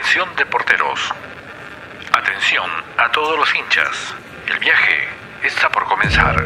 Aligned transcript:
Atención 0.00 0.34
de 0.34 0.46
porteros. 0.46 0.98
Atención 2.14 2.64
a 2.96 3.12
todos 3.12 3.38
los 3.38 3.54
hinchas. 3.54 4.14
El 4.50 4.58
viaje 4.58 4.94
está 5.44 5.68
por 5.68 5.84
comenzar. 5.84 6.36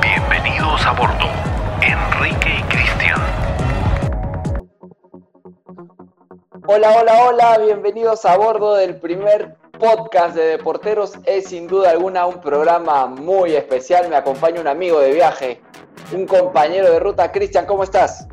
Bienvenidos 0.00 0.86
a 0.86 0.92
bordo. 0.92 1.28
Enrique 1.82 2.60
y 2.60 2.62
Cristian. 2.62 3.20
Hola, 6.68 6.92
hola, 6.92 7.24
hola, 7.24 7.58
bienvenidos 7.58 8.24
a 8.24 8.36
bordo 8.36 8.76
del 8.76 8.94
primer 8.94 9.56
podcast 9.76 10.36
de 10.36 10.56
Deporteros. 10.56 11.14
Es 11.24 11.48
sin 11.48 11.66
duda 11.66 11.90
alguna 11.90 12.26
un 12.26 12.40
programa 12.40 13.06
muy 13.06 13.56
especial. 13.56 14.08
Me 14.08 14.14
acompaña 14.14 14.60
un 14.60 14.68
amigo 14.68 15.00
de 15.00 15.14
viaje, 15.14 15.60
un 16.12 16.28
compañero 16.28 16.92
de 16.92 17.00
ruta. 17.00 17.32
Cristian, 17.32 17.66
¿cómo 17.66 17.82
estás? 17.82 18.28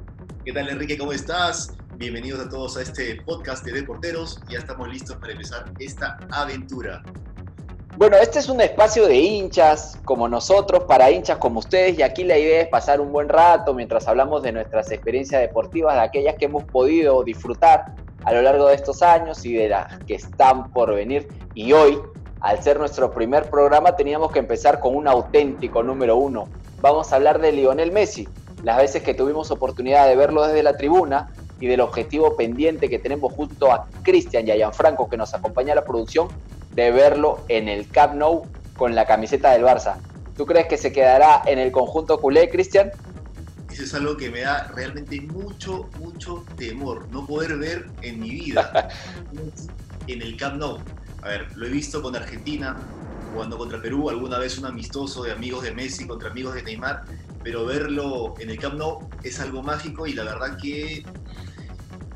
¿Qué 0.46 0.54
tal 0.54 0.70
Enrique? 0.70 1.00
¿Cómo 1.00 1.12
estás? 1.12 1.77
Bienvenidos 1.98 2.46
a 2.46 2.48
todos 2.48 2.78
a 2.78 2.84
este 2.84 3.16
podcast 3.24 3.66
de 3.66 3.72
Deporteros. 3.72 4.40
Ya 4.48 4.60
estamos 4.60 4.88
listos 4.88 5.16
para 5.16 5.32
empezar 5.32 5.66
esta 5.80 6.20
aventura. 6.30 7.02
Bueno, 7.98 8.18
este 8.18 8.38
es 8.38 8.50
un 8.50 8.62
espacio 8.62 9.08
de 9.08 9.16
hinchas 9.16 9.98
como 10.06 10.30
nosotros, 10.30 10.84
para 10.84 11.10
hinchas 11.10 11.40
como 11.40 11.58
ustedes, 11.58 11.98
y 11.98 12.04
aquí 12.04 12.24
la 12.24 12.38
idea 12.38 12.62
es 12.62 12.68
pasar 12.68 13.02
un 13.02 13.12
buen 13.12 13.28
rato 13.28 13.74
mientras 13.74 14.08
hablamos 14.08 14.44
de 14.44 14.52
nuestras 14.52 14.92
experiencias 14.92 15.42
deportivas, 15.42 15.96
de 15.96 16.02
aquellas 16.02 16.36
que 16.36 16.46
hemos 16.46 16.66
podido 16.66 17.24
disfrutar 17.24 17.96
a 18.26 18.32
lo 18.32 18.44
largo 18.44 18.68
de 18.68 18.76
estos 18.76 19.02
años 19.02 19.44
y 19.44 19.54
de 19.54 19.70
las 19.70 19.98
que 20.04 20.14
están 20.14 20.72
por 20.72 20.94
venir. 20.94 21.28
Y 21.56 21.74
hoy, 21.74 21.98
al 22.42 22.62
ser 22.62 22.78
nuestro 22.78 23.10
primer 23.10 23.50
programa, 23.50 23.96
teníamos 23.96 24.32
que 24.32 24.38
empezar 24.38 24.80
con 24.80 24.96
un 24.96 25.08
auténtico 25.08 25.82
número 25.82 26.16
uno. 26.16 26.48
Vamos 26.80 27.12
a 27.12 27.16
hablar 27.16 27.42
de 27.42 27.54
Lionel 27.54 27.92
Messi, 27.92 28.30
las 28.62 28.78
veces 28.78 29.02
que 29.02 29.16
tuvimos 29.16 29.50
oportunidad 29.50 30.08
de 30.08 30.16
verlo 30.16 30.46
desde 30.46 30.62
la 30.62 30.78
tribuna 30.78 31.32
y 31.60 31.68
del 31.68 31.82
objetivo 31.82 32.36
pendiente 32.36 32.90
que 32.90 33.00
tenemos 33.00 33.34
junto 33.34 33.72
a 33.72 33.88
Cristian 34.04 34.48
y 34.48 34.52
a 34.52 34.56
Gianfranco, 34.56 35.10
que 35.10 35.18
nos 35.18 35.34
acompaña 35.34 35.74
a 35.74 35.76
la 35.76 35.86
producción, 35.86 36.28
de 36.72 36.92
verlo 36.92 37.44
en 37.48 37.68
el 37.68 37.90
Camp 37.90 38.16
Nou 38.16 38.46
con 38.78 38.94
la 38.94 39.06
camiseta 39.06 39.52
del 39.52 39.64
Barça. 39.64 39.98
¿Tú 40.36 40.46
crees 40.46 40.68
que 40.68 40.78
se 40.78 40.92
quedará 40.92 41.42
en 41.48 41.58
el 41.58 41.72
conjunto 41.72 42.20
culé, 42.20 42.50
Cristian? 42.50 42.92
Eso 43.72 43.84
es 43.84 43.94
algo 43.96 44.16
que 44.16 44.30
me 44.30 44.42
da 44.42 44.68
realmente 44.76 45.20
mucho, 45.22 45.90
mucho 46.00 46.46
temor, 46.56 47.08
no 47.12 47.26
poder 47.26 47.58
ver 47.58 47.88
en 48.02 48.20
mi 48.20 48.30
vida 48.30 48.90
en 50.08 50.22
el 50.22 50.38
Camp 50.38 50.58
Nou. 50.58 50.80
A 51.24 51.30
ver, 51.30 51.48
lo 51.58 51.66
he 51.66 51.70
visto 51.70 52.02
con 52.02 52.16
Argentina, 52.16 52.78
jugando 53.34 53.58
contra 53.58 53.82
Perú, 53.82 54.10
alguna 54.10 54.38
vez 54.38 54.58
un 54.58 54.66
amistoso 54.66 55.24
de 55.24 55.32
amigos 55.32 55.64
de 55.64 55.74
Messi 55.74 56.08
contra 56.08 56.30
amigos 56.30 56.54
de 56.54 56.64
Neymar, 56.64 57.04
pero 57.44 57.66
verlo 57.66 58.36
en 58.40 58.50
el 58.50 58.60
Camp 58.60 58.76
Nou 58.76 59.10
es 59.24 59.40
algo 59.40 59.64
mágico 59.64 60.08
y 60.08 60.14
la 60.14 60.24
verdad 60.24 60.58
que 60.62 61.04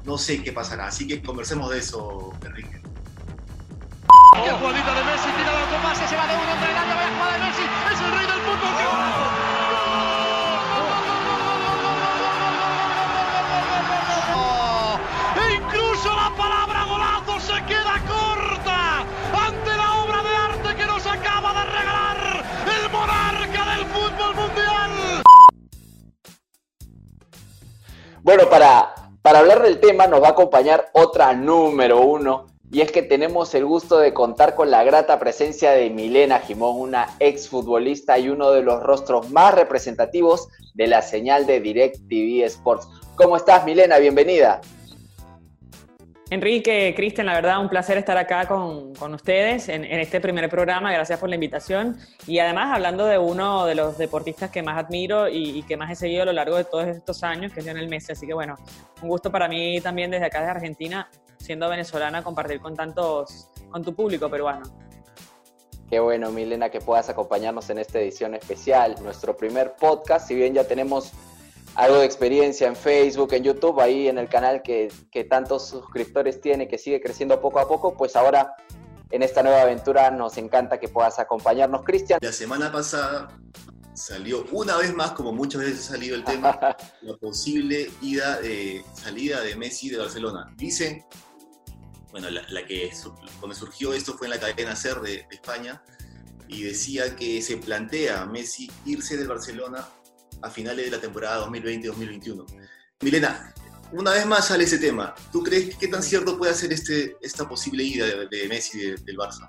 no 0.04 0.18
sé 0.18 0.42
qué 0.44 0.52
pasará. 0.52 0.88
Así 0.88 1.08
que 1.08 1.22
conversemos 1.22 1.70
de 1.70 1.80
eso, 1.80 2.34
Enrique. 2.46 2.82
¡Qué 4.34 4.50
jugadita 4.50 4.94
de 4.94 5.04
Messi! 5.04 5.30
Tira 5.38 5.52
se 6.08 6.16
va 6.16 6.28
de 6.28 6.36
uno 6.36 6.52
entre 6.52 6.72
el 6.72 6.78
área, 6.78 6.96
vaya 6.96 7.34
de 7.34 7.40
Messi, 7.46 7.64
es 7.94 8.02
el 8.02 8.12
rey 8.12 8.26
del 8.26 8.42
fútbol. 8.42 8.74
¡Qué! 8.78 8.86
E 15.42 15.54
incluso 15.56 16.16
la 16.16 16.30
palabra 16.36 16.84
golazo 16.86 17.40
se 17.40 17.64
queda 17.66 18.02
corta 18.08 19.00
ante 19.48 19.78
la 19.78 19.94
obra 20.04 20.24
de 20.24 20.36
arte 20.36 20.76
que 20.76 20.86
nos 20.86 21.06
acaba 21.06 21.54
de 21.54 21.64
regalar 21.72 22.46
el 22.80 22.90
monarca 22.90 23.76
del 23.76 23.86
fútbol 23.86 24.36
mundial. 24.36 25.24
Bueno, 28.24 28.50
para, 28.50 28.81
para 29.22 29.40
hablar 29.40 29.62
del 29.62 29.80
tema 29.80 30.08
nos 30.08 30.22
va 30.22 30.30
a 30.30 30.32
acompañar 30.32 30.90
otra 30.94 31.34
número 31.34 32.02
uno 32.02 32.48
y 32.72 32.82
es 32.82 32.92
que 32.92 33.04
tenemos 33.04 33.54
el 33.54 33.66
gusto 33.66 33.98
de 33.98 34.14
contar 34.14 34.56
con 34.56 34.72
la 34.72 34.84
grata 34.84 35.20
presencia 35.20 35.72
de 35.72 35.90
Milena 35.90 36.40
Jimón, 36.40 36.80
una 36.80 37.10
exfutbolista 37.20 38.18
y 38.18 38.30
uno 38.30 38.52
de 38.52 38.62
los 38.62 38.82
rostros 38.82 39.30
más 39.30 39.54
representativos 39.54 40.48
de 40.74 40.88
la 40.88 41.02
señal 41.02 41.46
de 41.46 41.60
DirecTV 41.60 42.46
Sports. 42.46 42.88
¿Cómo 43.16 43.36
estás, 43.36 43.66
Milena? 43.66 43.98
Bienvenida. 43.98 44.62
Enrique, 46.32 46.94
Cristian, 46.96 47.26
la 47.26 47.34
verdad, 47.34 47.60
un 47.60 47.68
placer 47.68 47.98
estar 47.98 48.18
acá 48.18 48.48
con, 48.48 48.96
con 48.96 49.14
ustedes 49.14 49.68
en, 49.68 49.84
este 49.84 50.22
primer 50.22 50.50
programa. 50.50 50.90
Gracias 50.94 51.20
por 51.20 51.28
la 51.28 51.36
invitación. 51.36 51.98
Y 52.26 52.40
además, 52.40 52.74
hablando 52.74 53.06
de 53.06 53.18
uno 53.18 53.66
de 53.66 53.76
los 53.76 53.98
deportistas 53.98 54.50
que 54.50 54.64
más 54.64 54.82
admiro 54.82 55.28
y, 55.28 55.60
y, 55.60 55.64
que 55.64 55.76
más 55.76 55.92
he 55.92 55.96
seguido 55.96 56.22
a 56.22 56.26
lo 56.28 56.32
largo 56.32 56.56
de 56.56 56.64
todos 56.64 56.88
estos 56.88 57.22
años, 57.24 57.52
que 57.52 57.60
es 57.60 57.66
Lionel 57.66 57.90
Messi. 57.90 58.14
Así 58.14 58.26
que, 58.26 58.34
bueno, 58.34 58.56
un 59.02 59.10
gusto 59.10 59.30
para 59.30 59.50
mí 59.50 59.82
también 59.82 60.10
desde 60.10 60.28
acá, 60.28 60.42
de 60.42 60.52
Argentina, 60.52 61.10
siendo 61.38 61.68
venezolana, 61.68 62.24
compartir 62.24 62.62
con 62.62 62.78
tantos, 62.78 63.50
con 63.70 63.84
tu 63.84 63.94
público 63.94 64.30
peruano. 64.30 64.64
Qué 65.90 66.00
bueno, 66.00 66.32
Milena, 66.32 66.70
que 66.70 66.80
puedas 66.80 67.10
acompañarnos 67.10 67.70
en 67.72 67.80
esta 67.80 68.00
edición 68.00 68.36
especial, 68.36 68.96
nuestro 69.04 69.36
primer 69.36 69.74
podcast. 69.74 70.30
Si 70.30 70.36
bien 70.36 70.54
ya 70.54 70.64
tenemos 70.64 71.12
algo 71.82 71.98
de 71.98 72.06
experiencia 72.06 72.68
en 72.68 72.76
Facebook, 72.76 73.34
en 73.34 73.44
YouTube, 73.44 73.80
ahí 73.80 74.08
en 74.08 74.20
el 74.20 74.30
canal 74.30 74.62
que, 74.62 74.94
que, 75.12 75.24
tantos 75.24 75.68
suscriptores 75.68 76.40
tiene, 76.40 76.68
que 76.68 76.78
sigue 76.78 77.02
creciendo 77.02 77.42
poco 77.42 77.58
a 77.58 77.68
poco, 77.68 77.98
pues 77.98 78.16
ahora 78.16 78.54
en 79.10 79.24
esta 79.24 79.42
nueva 79.42 79.64
aventura 79.64 80.12
nos 80.12 80.38
encanta 80.38 80.80
que 80.80 80.90
puedas 80.90 81.18
acompañarnos, 81.18 81.84
Cristian. 81.84 82.20
La 82.22 82.32
semana 82.32 82.72
pasada 82.72 83.36
salió 83.96 84.46
una 84.52 84.78
vez 84.78 84.94
más, 84.94 85.14
como 85.14 85.34
muchas 85.34 85.62
veces 85.62 85.90
ha 85.90 85.94
salido 85.94 86.16
el 86.16 86.24
tema, 86.24 86.78
la 87.02 87.18
posible 87.18 87.90
ida 88.04 88.40
de, 88.40 88.86
salida 88.94 89.42
de 89.42 89.56
Messi 89.56 89.90
de 89.90 89.98
Barcelona. 89.98 90.54
Dicen, 90.58 91.04
bueno, 92.12 92.30
la, 92.30 92.44
la 92.50 92.64
que 92.64 92.92
cuando 93.40 93.56
surgió 93.56 93.92
esto 93.96 94.14
fue 94.14 94.28
en 94.28 94.32
la 94.34 94.40
cadena 94.40 94.76
SER 94.76 95.02
de, 95.02 95.14
de 95.14 95.28
España, 95.32 95.82
y 96.48 96.62
decía 96.62 97.16
que 97.16 97.42
se 97.42 97.58
plantea 97.58 98.28
Messi 98.28 98.70
irse 98.86 99.18
del 99.18 99.30
Barcelona 99.30 99.88
a 100.42 100.50
finales 100.50 100.86
de 100.86 100.92
la 100.92 101.00
temporada 101.00 101.46
2020-2021. 101.48 102.46
Milena, 103.02 103.54
una 103.92 104.12
vez 104.12 104.26
más 104.26 104.48
sale 104.48 104.64
ese 104.64 104.78
tema. 104.78 105.14
¿Tú 105.32 105.44
crees 105.44 105.76
que 105.76 105.88
tan 105.88 106.02
cierto 106.02 106.38
puede 106.38 106.54
ser 106.54 106.72
este, 106.72 107.18
esta 107.22 107.48
posible 107.48 107.84
ida 107.84 108.06
de, 108.06 108.28
de 108.28 108.48
Messi 108.48 108.80
de, 108.80 108.96
del 108.98 109.18
Barça? 109.18 109.48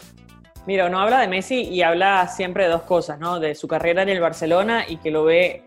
Mira, 0.66 0.86
uno 0.86 1.00
habla 1.00 1.20
de 1.20 1.28
Messi 1.28 1.62
y 1.62 1.82
habla 1.82 2.28
siempre 2.28 2.64
de 2.64 2.70
dos 2.70 2.82
cosas, 2.82 3.18
¿no? 3.18 3.40
De 3.40 3.54
su 3.54 3.66
carrera 3.66 4.02
en 4.02 4.08
el 4.08 4.20
Barcelona 4.20 4.84
y 4.88 4.96
que 4.98 5.10
lo 5.10 5.24
ve 5.24 5.64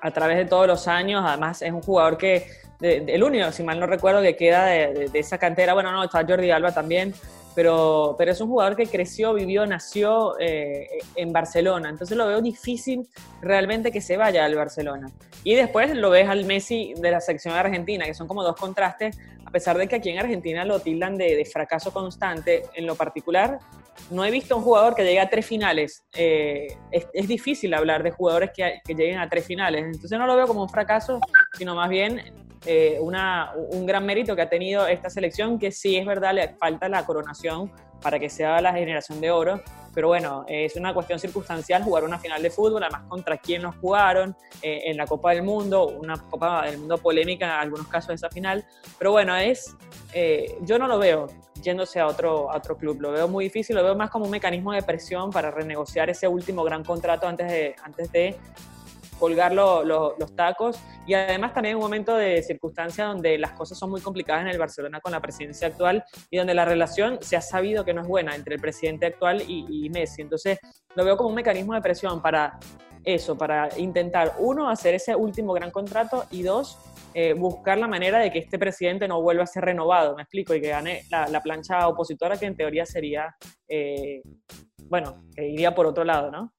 a 0.00 0.10
través 0.10 0.36
de 0.36 0.46
todos 0.46 0.66
los 0.66 0.88
años. 0.88 1.22
Además, 1.26 1.62
es 1.62 1.72
un 1.72 1.82
jugador 1.82 2.16
que, 2.16 2.46
de, 2.80 3.04
el 3.08 3.22
único, 3.22 3.52
si 3.52 3.62
mal 3.62 3.78
no 3.78 3.86
recuerdo, 3.86 4.22
que 4.22 4.36
queda 4.36 4.66
de, 4.66 5.08
de, 5.12 5.18
esa 5.18 5.38
cantera. 5.38 5.74
Bueno, 5.74 5.92
no, 5.92 6.04
está 6.04 6.24
Jordi 6.26 6.50
Alba 6.50 6.72
también, 6.72 7.14
pero, 7.54 8.14
pero 8.18 8.32
es 8.32 8.40
un 8.40 8.48
jugador 8.48 8.76
que 8.76 8.86
creció, 8.86 9.34
vivió, 9.34 9.66
nació 9.66 10.38
eh, 10.38 10.88
en 11.16 11.32
Barcelona. 11.32 11.88
Entonces 11.90 12.16
lo 12.16 12.26
veo 12.26 12.40
difícil 12.40 13.06
realmente 13.40 13.92
que 13.92 14.00
se 14.00 14.16
vaya 14.16 14.44
al 14.44 14.54
Barcelona. 14.54 15.10
Y 15.44 15.54
después 15.54 15.94
lo 15.94 16.10
ves 16.10 16.28
al 16.28 16.44
Messi 16.44 16.94
de 16.96 17.10
la 17.10 17.20
sección 17.20 17.54
argentina, 17.54 18.04
que 18.04 18.14
son 18.14 18.28
como 18.28 18.42
dos 18.42 18.56
contrastes, 18.56 19.18
a 19.44 19.50
pesar 19.50 19.76
de 19.76 19.86
que 19.88 19.96
aquí 19.96 20.08
en 20.08 20.18
Argentina 20.18 20.64
lo 20.64 20.80
tildan 20.80 21.16
de, 21.16 21.36
de 21.36 21.44
fracaso 21.44 21.92
constante. 21.92 22.62
En 22.74 22.86
lo 22.86 22.94
particular, 22.94 23.58
no 24.10 24.24
he 24.24 24.30
visto 24.30 24.56
un 24.56 24.62
jugador 24.62 24.94
que 24.94 25.04
llegue 25.04 25.20
a 25.20 25.28
tres 25.28 25.44
finales. 25.44 26.04
Eh, 26.14 26.68
es, 26.90 27.06
es, 27.12 27.28
difícil 27.28 27.74
hablar 27.74 28.02
de 28.02 28.12
jugadores 28.12 28.50
que, 28.54 28.80
que, 28.84 28.94
lleguen 28.94 29.18
a 29.18 29.28
tres 29.28 29.44
finales. 29.44 29.84
Entonces 29.84 30.18
no 30.18 30.26
lo 30.26 30.36
veo 30.36 30.46
como 30.46 30.62
un 30.62 30.68
fracaso, 30.68 31.20
sino 31.58 31.74
más 31.74 31.90
bien 31.90 32.22
eh, 32.66 32.98
un 33.00 33.86
gran 33.86 34.06
mérito 34.06 34.36
que 34.36 34.42
ha 34.42 34.48
tenido 34.48 34.86
esta 34.86 35.10
selección, 35.10 35.58
que 35.58 35.72
sí 35.72 35.96
es 35.96 36.06
verdad, 36.06 36.34
le 36.34 36.54
falta 36.54 36.88
la 36.88 37.04
coronación 37.04 37.70
para 38.00 38.18
que 38.18 38.28
sea 38.28 38.60
la 38.60 38.72
generación 38.72 39.20
de 39.20 39.30
oro. 39.30 39.60
Pero 39.94 40.08
bueno, 40.08 40.44
es 40.48 40.76
una 40.76 40.94
cuestión 40.94 41.18
circunstancial 41.18 41.82
jugar 41.82 42.04
una 42.04 42.18
final 42.18 42.42
de 42.42 42.50
fútbol, 42.50 42.82
además 42.82 43.02
contra 43.08 43.36
quién 43.36 43.62
nos 43.62 43.76
jugaron 43.76 44.34
eh, 44.62 44.84
en 44.86 44.96
la 44.96 45.06
Copa 45.06 45.32
del 45.32 45.42
Mundo, 45.42 45.86
una 45.86 46.16
Copa 46.16 46.64
del 46.64 46.78
Mundo 46.78 46.96
polémica 46.96 47.44
en 47.46 47.52
algunos 47.52 47.88
casos 47.88 48.14
esa 48.14 48.30
final. 48.30 48.64
Pero 48.98 49.12
bueno, 49.12 49.36
es, 49.36 49.76
eh, 50.14 50.56
yo 50.62 50.78
no 50.78 50.86
lo 50.86 50.98
veo 50.98 51.26
yéndose 51.60 52.00
a 52.00 52.06
otro, 52.06 52.50
a 52.50 52.56
otro 52.56 52.76
club, 52.76 53.00
lo 53.00 53.12
veo 53.12 53.28
muy 53.28 53.44
difícil, 53.44 53.76
lo 53.76 53.84
veo 53.84 53.94
más 53.94 54.10
como 54.10 54.24
un 54.24 54.30
mecanismo 54.30 54.72
de 54.72 54.82
presión 54.82 55.30
para 55.30 55.50
renegociar 55.50 56.08
ese 56.08 56.26
último 56.26 56.64
gran 56.64 56.82
contrato 56.82 57.28
antes 57.28 57.48
de, 57.48 57.76
antes 57.84 58.10
de 58.10 58.36
colgar 59.22 59.54
lo, 59.54 59.84
lo, 59.84 60.16
los 60.18 60.34
tacos 60.34 60.80
y 61.06 61.14
además 61.14 61.54
también 61.54 61.76
un 61.76 61.82
momento 61.82 62.16
de 62.16 62.42
circunstancia 62.42 63.04
donde 63.04 63.38
las 63.38 63.52
cosas 63.52 63.78
son 63.78 63.88
muy 63.88 64.00
complicadas 64.00 64.42
en 64.42 64.48
el 64.48 64.58
Barcelona 64.58 65.00
con 65.00 65.12
la 65.12 65.20
presidencia 65.20 65.68
actual 65.68 66.02
y 66.28 66.38
donde 66.38 66.54
la 66.54 66.64
relación 66.64 67.18
se 67.20 67.36
ha 67.36 67.40
sabido 67.40 67.84
que 67.84 67.94
no 67.94 68.00
es 68.00 68.08
buena 68.08 68.34
entre 68.34 68.56
el 68.56 68.60
presidente 68.60 69.06
actual 69.06 69.40
y, 69.46 69.64
y 69.70 69.90
Messi. 69.90 70.22
Entonces 70.22 70.58
lo 70.96 71.04
veo 71.04 71.16
como 71.16 71.28
un 71.28 71.36
mecanismo 71.36 71.72
de 71.72 71.80
presión 71.80 72.20
para 72.20 72.58
eso, 73.04 73.38
para 73.38 73.68
intentar, 73.78 74.34
uno, 74.40 74.68
hacer 74.68 74.96
ese 74.96 75.14
último 75.14 75.52
gran 75.52 75.70
contrato 75.70 76.24
y 76.32 76.42
dos, 76.42 76.76
eh, 77.14 77.34
buscar 77.34 77.78
la 77.78 77.86
manera 77.86 78.18
de 78.18 78.32
que 78.32 78.40
este 78.40 78.58
presidente 78.58 79.06
no 79.06 79.22
vuelva 79.22 79.44
a 79.44 79.46
ser 79.46 79.64
renovado, 79.64 80.16
me 80.16 80.22
explico, 80.22 80.52
y 80.52 80.60
que 80.60 80.70
gane 80.70 81.04
la, 81.10 81.28
la 81.28 81.40
plancha 81.40 81.86
opositora 81.86 82.36
que 82.36 82.46
en 82.46 82.56
teoría 82.56 82.86
sería, 82.86 83.36
eh, 83.68 84.20
bueno, 84.88 85.22
que 85.36 85.46
iría 85.48 85.72
por 85.76 85.86
otro 85.86 86.02
lado, 86.02 86.32
¿no? 86.32 86.52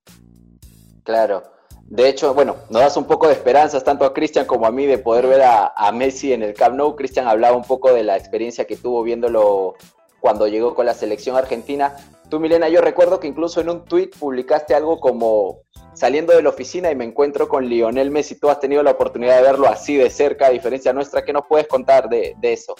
Claro. 1.04 1.44
De 1.83 2.09
hecho, 2.09 2.33
bueno, 2.33 2.56
nos 2.69 2.81
das 2.81 2.97
un 2.97 3.06
poco 3.06 3.27
de 3.27 3.33
esperanzas 3.33 3.83
tanto 3.83 4.06
a 4.06 4.13
Cristian 4.13 4.45
como 4.45 4.65
a 4.65 4.71
mí 4.71 4.85
de 4.85 4.97
poder 4.97 5.27
ver 5.27 5.41
a, 5.44 5.91
Messi 5.94 6.33
en 6.33 6.41
el 6.41 6.53
Camp 6.53 6.75
Nou. 6.75 6.95
Cristian 6.95 7.27
hablaba 7.27 7.56
un 7.56 7.63
poco 7.63 7.94
de 7.94 8.03
la 8.03 8.18
experiencia 8.18 8.65
que 8.65 8.77
tuvo 8.77 9.03
viéndolo 9.03 9.75
cuando 10.19 10.47
llegó 10.47 10.74
con 10.74 10.85
la 10.85 10.94
selección 10.94 11.35
argentina. 11.35 11.95
Tú, 12.30 12.39
Milena, 12.39 12.69
yo 12.69 12.81
recuerdo 12.81 13.19
que 13.19 13.27
incluso 13.27 13.62
en 13.62 13.69
un 13.69 13.85
tuit 13.85 14.18
publicaste 14.18 14.74
algo 14.74 15.00
como 15.00 15.59
saliendo 15.94 16.35
de 16.35 16.41
la 16.41 16.50
oficina 16.50 16.89
y 16.89 16.95
me 16.95 17.03
encuentro 17.03 17.47
con 17.47 17.68
Lionel 17.68 18.09
Messi. 18.09 18.39
Tú 18.39 18.50
has 18.50 18.59
tenido 18.59 18.81
la 18.81 18.91
oportunidad 18.91 19.35
de 19.35 19.44
verlo 19.44 19.68
así 19.68 19.95
de 19.95 20.09
cerca, 20.09 20.47
a 20.47 20.51
diferencia 20.51 20.94
nuestra. 20.94 21.24
¿Qué 21.24 21.33
nos 21.33 21.45
puedes 21.45 21.68
contar 21.68 22.09
de, 22.09 22.33
de 22.39 22.53
eso? 22.53 22.75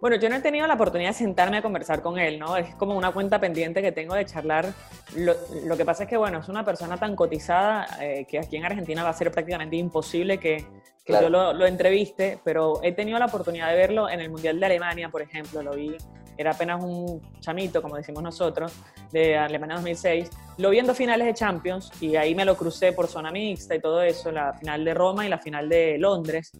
Bueno, 0.00 0.16
yo 0.16 0.28
no 0.28 0.36
he 0.36 0.40
tenido 0.40 0.66
la 0.66 0.74
oportunidad 0.74 1.10
de 1.10 1.14
sentarme 1.14 1.56
a 1.56 1.62
conversar 1.62 2.02
con 2.02 2.18
él, 2.18 2.38
¿no? 2.38 2.56
Es 2.56 2.72
como 2.76 2.96
una 2.96 3.10
cuenta 3.10 3.40
pendiente 3.40 3.82
que 3.82 3.90
tengo 3.90 4.14
de 4.14 4.24
charlar. 4.24 4.72
Lo, 5.16 5.34
lo 5.64 5.76
que 5.76 5.84
pasa 5.84 6.04
es 6.04 6.08
que, 6.08 6.16
bueno, 6.16 6.38
es 6.38 6.48
una 6.48 6.64
persona 6.64 6.96
tan 6.96 7.16
cotizada 7.16 7.86
eh, 8.00 8.24
que 8.28 8.38
aquí 8.38 8.56
en 8.56 8.64
Argentina 8.64 9.02
va 9.02 9.10
a 9.10 9.14
ser 9.14 9.32
prácticamente 9.32 9.74
imposible 9.74 10.38
que, 10.38 10.58
que 11.04 11.12
claro. 11.12 11.24
yo 11.24 11.30
lo, 11.30 11.52
lo, 11.52 11.66
entreviste, 11.66 12.38
pero 12.44 12.80
he 12.84 12.92
tenido 12.92 13.18
la 13.18 13.26
oportunidad 13.26 13.70
de 13.70 13.76
verlo 13.76 14.08
en 14.08 14.20
el 14.20 14.30
Mundial 14.30 14.60
de 14.60 14.66
Alemania, 14.66 15.08
por 15.08 15.20
ejemplo, 15.20 15.62
lo 15.62 15.74
vi, 15.74 15.96
era 16.36 16.52
apenas 16.52 16.80
un 16.80 17.20
chamito, 17.40 17.82
como 17.82 17.96
decimos 17.96 18.22
nosotros, 18.22 18.72
de 19.10 19.36
Alemania 19.36 19.76
2006. 19.76 20.30
Lo 20.58 20.70
vi 20.70 20.78
en 20.78 20.86
dos 20.86 20.96
finales 20.96 21.26
de 21.26 21.34
Champions 21.34 21.90
y 22.00 22.14
ahí 22.14 22.36
me 22.36 22.44
lo 22.44 22.56
crucé 22.56 22.92
por 22.92 23.08
zona 23.08 23.32
mixta 23.32 23.74
y 23.74 23.80
todo 23.80 24.00
eso, 24.02 24.30
la 24.30 24.54
final 24.54 24.84
de 24.84 24.94
Roma 24.94 25.26
y 25.26 25.28
la 25.28 25.38
final 25.38 25.68
de 25.68 25.98
Londres, 25.98 26.52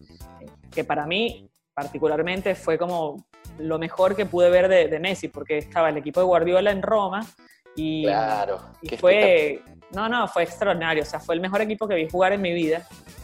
que 0.72 0.82
para 0.82 1.06
mí 1.06 1.48
particularmente 1.78 2.56
fue 2.56 2.76
como 2.76 3.24
lo 3.56 3.78
mejor 3.78 4.16
que 4.16 4.26
pude 4.26 4.50
ver 4.50 4.66
de, 4.66 4.88
de, 4.88 4.98
Messi, 4.98 5.28
porque 5.28 5.58
estaba 5.58 5.90
el 5.90 5.96
equipo 5.96 6.18
de 6.18 6.26
Guardiola 6.26 6.72
en 6.72 6.82
Roma 6.82 7.24
y, 7.76 8.02
claro, 8.02 8.58
y 8.82 8.96
fue, 8.96 9.62
no, 9.92 10.08
no, 10.08 10.26
fue 10.26 10.42
extraordinario, 10.42 11.04
o 11.04 11.06
sea, 11.06 11.20
fue 11.20 11.36
el 11.36 11.40
mejor 11.40 11.60
equipo 11.60 11.86
que 11.86 11.94
vi 11.94 12.08
jugar 12.10 12.32
en 12.32 12.42
mi 12.42 12.52
vida. 12.52 12.82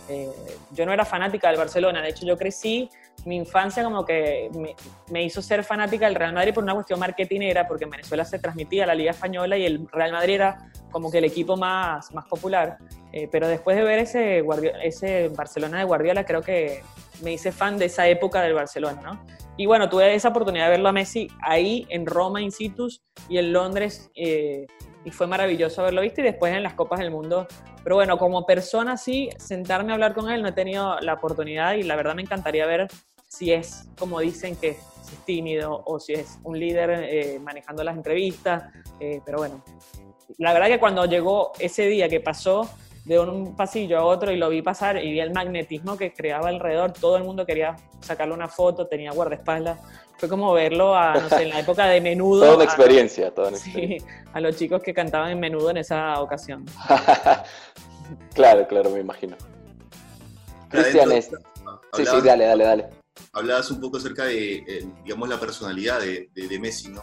Eh, 0.09 0.31
yo 0.71 0.87
no 0.87 0.93
era 0.93 1.05
fanática 1.05 1.49
del 1.49 1.57
Barcelona, 1.57 2.01
de 2.01 2.11
hecho 2.11 2.25
yo 2.25 2.39
crecí, 2.39 2.89
mi 3.25 3.35
infancia 3.35 3.83
como 3.83 4.05
que 4.05 4.49
me, 4.55 4.77
me, 5.11 5.25
hizo 5.25 5.43
ser 5.43 5.65
fanática 5.65 6.07
del 6.07 6.15
Real 6.15 6.33
Madrid 6.33 6.55
por 6.55 6.63
una 6.63 6.75
cuestión 6.75 7.01
marketinera, 7.01 7.67
porque 7.67 7.85
en 7.85 7.91
Venezuela 7.91 8.25
se 8.25 8.39
transmitía 8.39 8.87
la 8.87 8.95
Liga 8.95 9.11
Española 9.11 9.57
y 9.57 9.67
el 9.67 9.89
Real 9.91 10.13
Madrid 10.13 10.35
era 10.35 10.71
como 10.93 11.11
que 11.11 11.19
el 11.19 11.25
equipo 11.25 11.57
más, 11.57 12.13
más 12.15 12.27
popular. 12.27 12.79
Eh, 13.11 13.29
pero 13.33 13.49
después 13.49 13.77
de 13.77 13.83
ver 13.83 13.99
ese, 13.99 14.45
ese 14.85 15.29
Barcelona 15.31 15.79
de 15.79 15.85
Guardiola, 15.85 16.25
creo 16.25 16.43
que 16.43 16.83
me 17.25 17.33
hice 17.33 17.51
fan 17.51 17.79
de 17.79 17.87
esa 17.87 18.07
época 18.07 18.43
del 18.43 18.55
Barcelona, 18.55 19.01
¿no? 19.03 19.27
Y 19.57 19.67
bueno, 19.67 19.89
tuve 19.89 20.15
esa 20.15 20.29
oportunidad 20.29 20.67
de 20.67 20.71
verlo 20.73 20.89
a 20.89 20.93
Messi 20.93 21.29
ahí 21.41 21.87
en 21.89 22.07
Roma, 22.07 22.41
in 22.43 22.51
situ, 22.51 22.89
y 23.29 23.39
en 23.39 23.53
Londres, 23.53 24.11
eh, 24.15 24.67
y 25.05 25.11
fue 25.11 25.27
maravilloso 25.27 25.81
haberlo 25.81 26.01
visto, 26.01 26.21
y 26.21 26.25
después 26.25 26.53
en 26.55 26.63
las 26.63 26.75
Copas 26.75 26.99
del 26.99 27.11
Mundo. 27.11 27.47
Pero 27.83 27.97
bueno, 27.97 28.19
como 28.19 28.47
persona 28.47 28.97
sí, 28.97 29.31
sentarme 29.39 29.93
a 29.93 29.95
hablar 29.95 30.15
con 30.15 30.31
él 30.31 30.43
no 30.43 30.49
he 30.49 30.53
tenido 30.53 30.99
la 31.01 31.15
oportunidad, 31.15 31.75
y 31.75 31.83
la 31.83 31.97
verdad 31.97 32.15
me 32.15 32.23
encantaría 32.23 32.67
ver 32.67 32.89
si 33.29 33.53
es 33.53 33.89
como 33.99 34.21
dicen 34.21 34.57
que 34.57 34.75
si 35.03 35.15
es 35.15 35.25
tímido 35.25 35.83
o 35.87 36.01
si 36.01 36.15
es 36.15 36.39
un 36.45 36.59
líder 36.59 36.91
eh, 36.91 37.39
manejando 37.41 37.85
las 37.85 37.97
entrevistas, 37.97 38.73
eh, 39.01 39.21
pero 39.25 39.39
bueno, 39.39 39.63
la 40.39 40.53
verdad 40.53 40.69
que 40.69 40.79
cuando 40.79 41.05
llegó 41.05 41.53
ese 41.59 41.87
día 41.87 42.09
que 42.09 42.21
pasó, 42.21 42.69
de 43.05 43.19
un 43.19 43.55
pasillo 43.55 43.99
a 43.99 44.05
otro 44.05 44.33
y 44.33 44.37
lo 44.37 44.49
vi 44.49 44.63
pasar 44.63 44.97
y 44.97 45.13
vi 45.13 45.21
el 45.21 45.33
magnetismo 45.33 45.97
que 45.97 46.13
creaba 46.13 46.49
alrededor. 46.49 46.93
Todo 46.93 47.17
el 47.17 47.25
mundo 47.25 47.45
quería 47.45 47.77
sacarle 48.01 48.35
una 48.35 48.49
foto, 48.49 48.87
tenía 48.87 49.13
guardaespaldas. 49.13 49.79
Fue 50.17 50.29
como 50.29 50.53
verlo 50.53 50.97
a, 50.97 51.15
no 51.15 51.29
sé, 51.29 51.43
en 51.43 51.51
la 51.51 51.61
época 51.61 51.87
de 51.87 52.01
menudo. 52.01 52.41
toda 52.43 52.57
una 52.57 52.65
experiencia, 52.65 53.29
a, 53.29 53.31
toda 53.33 53.49
una 53.49 53.59
experiencia. 53.59 54.09
Sí, 54.09 54.23
a 54.33 54.41
los 54.41 54.57
chicos 54.57 54.83
que 54.83 54.95
cantaban 54.95 55.31
en 55.33 55.41
menudo 55.41 55.71
en 55.71 55.79
esa 55.79 56.21
ocasión. 56.21 56.65
claro, 58.35 58.67
claro, 58.67 58.91
me 58.91 59.01
imagino. 59.01 59.37
Cristian, 60.69 61.13
es... 61.13 61.31
sí, 61.93 62.07
sí, 62.07 62.21
dale, 62.25 62.47
dale, 62.47 62.65
dale. 62.65 62.87
Hablabas 63.33 63.71
un 63.71 63.81
poco 63.81 63.99
acerca 63.99 64.25
de, 64.25 64.57
eh, 64.57 64.87
digamos, 65.05 65.29
la 65.29 65.39
personalidad 65.39 66.01
de, 66.01 66.31
de, 66.33 66.49
de 66.49 66.59
Messi, 66.59 66.89
¿no? 66.89 67.03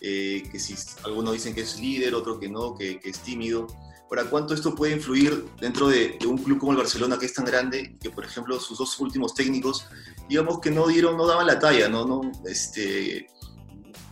Eh, 0.00 0.42
que 0.50 0.58
si 0.58 0.74
algunos 1.04 1.32
dicen 1.32 1.54
que 1.54 1.62
es 1.62 1.78
líder, 1.80 2.14
otros 2.14 2.38
que 2.38 2.48
no, 2.48 2.74
que, 2.74 2.98
que 3.00 3.10
es 3.10 3.18
tímido. 3.20 3.66
Ahora, 4.10 4.24
¿cuánto 4.30 4.54
esto 4.54 4.74
puede 4.74 4.92
influir 4.92 5.46
dentro 5.60 5.88
de, 5.88 6.16
de, 6.20 6.26
un 6.26 6.38
club 6.38 6.58
como 6.58 6.72
el 6.72 6.78
Barcelona, 6.78 7.18
que 7.18 7.26
es 7.26 7.34
tan 7.34 7.44
grande, 7.44 7.96
que 8.00 8.10
por 8.10 8.24
ejemplo 8.24 8.60
sus 8.60 8.78
dos 8.78 8.98
últimos 9.00 9.34
técnicos, 9.34 9.86
digamos 10.28 10.60
que 10.60 10.70
no 10.70 10.86
dieron, 10.86 11.16
no 11.16 11.26
daban 11.26 11.46
la 11.46 11.58
talla, 11.58 11.88
no, 11.88 12.06
no, 12.06 12.20
este, 12.44 13.26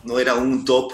no 0.05 0.19
era 0.19 0.35
un 0.35 0.65
top, 0.65 0.93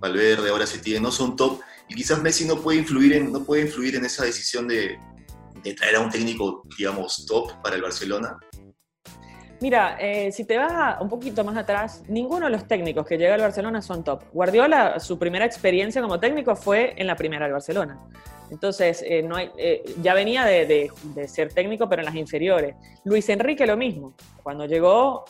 Valverde, 0.00 0.50
ahora 0.50 0.66
se 0.66 0.78
tiene, 0.78 1.00
no 1.00 1.10
son 1.10 1.36
top, 1.36 1.60
y 1.88 1.94
quizás 1.94 2.20
Messi 2.22 2.44
no 2.44 2.60
puede 2.60 2.78
influir 2.78 3.14
en, 3.14 3.32
no 3.32 3.44
puede 3.44 3.62
influir 3.62 3.96
en 3.96 4.04
esa 4.04 4.24
decisión 4.24 4.68
de, 4.68 4.98
de 5.62 5.74
traer 5.74 5.96
a 5.96 6.00
un 6.00 6.10
técnico, 6.10 6.62
digamos, 6.76 7.24
top 7.26 7.52
para 7.62 7.76
el 7.76 7.82
Barcelona. 7.82 8.36
Mira, 9.64 9.96
eh, 9.98 10.30
si 10.30 10.44
te 10.44 10.58
vas 10.58 11.00
un 11.00 11.08
poquito 11.08 11.42
más 11.42 11.56
atrás, 11.56 12.02
ninguno 12.06 12.44
de 12.44 12.52
los 12.52 12.68
técnicos 12.68 13.06
que 13.06 13.16
llega 13.16 13.32
al 13.32 13.40
Barcelona 13.40 13.80
son 13.80 14.04
top. 14.04 14.24
Guardiola, 14.30 15.00
su 15.00 15.18
primera 15.18 15.46
experiencia 15.46 16.02
como 16.02 16.20
técnico 16.20 16.54
fue 16.54 16.92
en 16.98 17.06
la 17.06 17.16
primera 17.16 17.46
del 17.46 17.54
Barcelona. 17.54 17.98
Entonces, 18.50 19.00
eh, 19.00 19.26
eh, 19.56 19.82
ya 20.02 20.12
venía 20.12 20.44
de, 20.44 20.90
ser 21.28 21.54
técnico, 21.54 21.88
pero 21.88 22.02
en 22.02 22.04
las 22.04 22.14
inferiores. 22.14 22.76
Luis 23.04 23.26
Enrique 23.30 23.66
lo 23.66 23.78
mismo. 23.78 24.12
Cuando 24.42 24.66
llegó, 24.66 25.24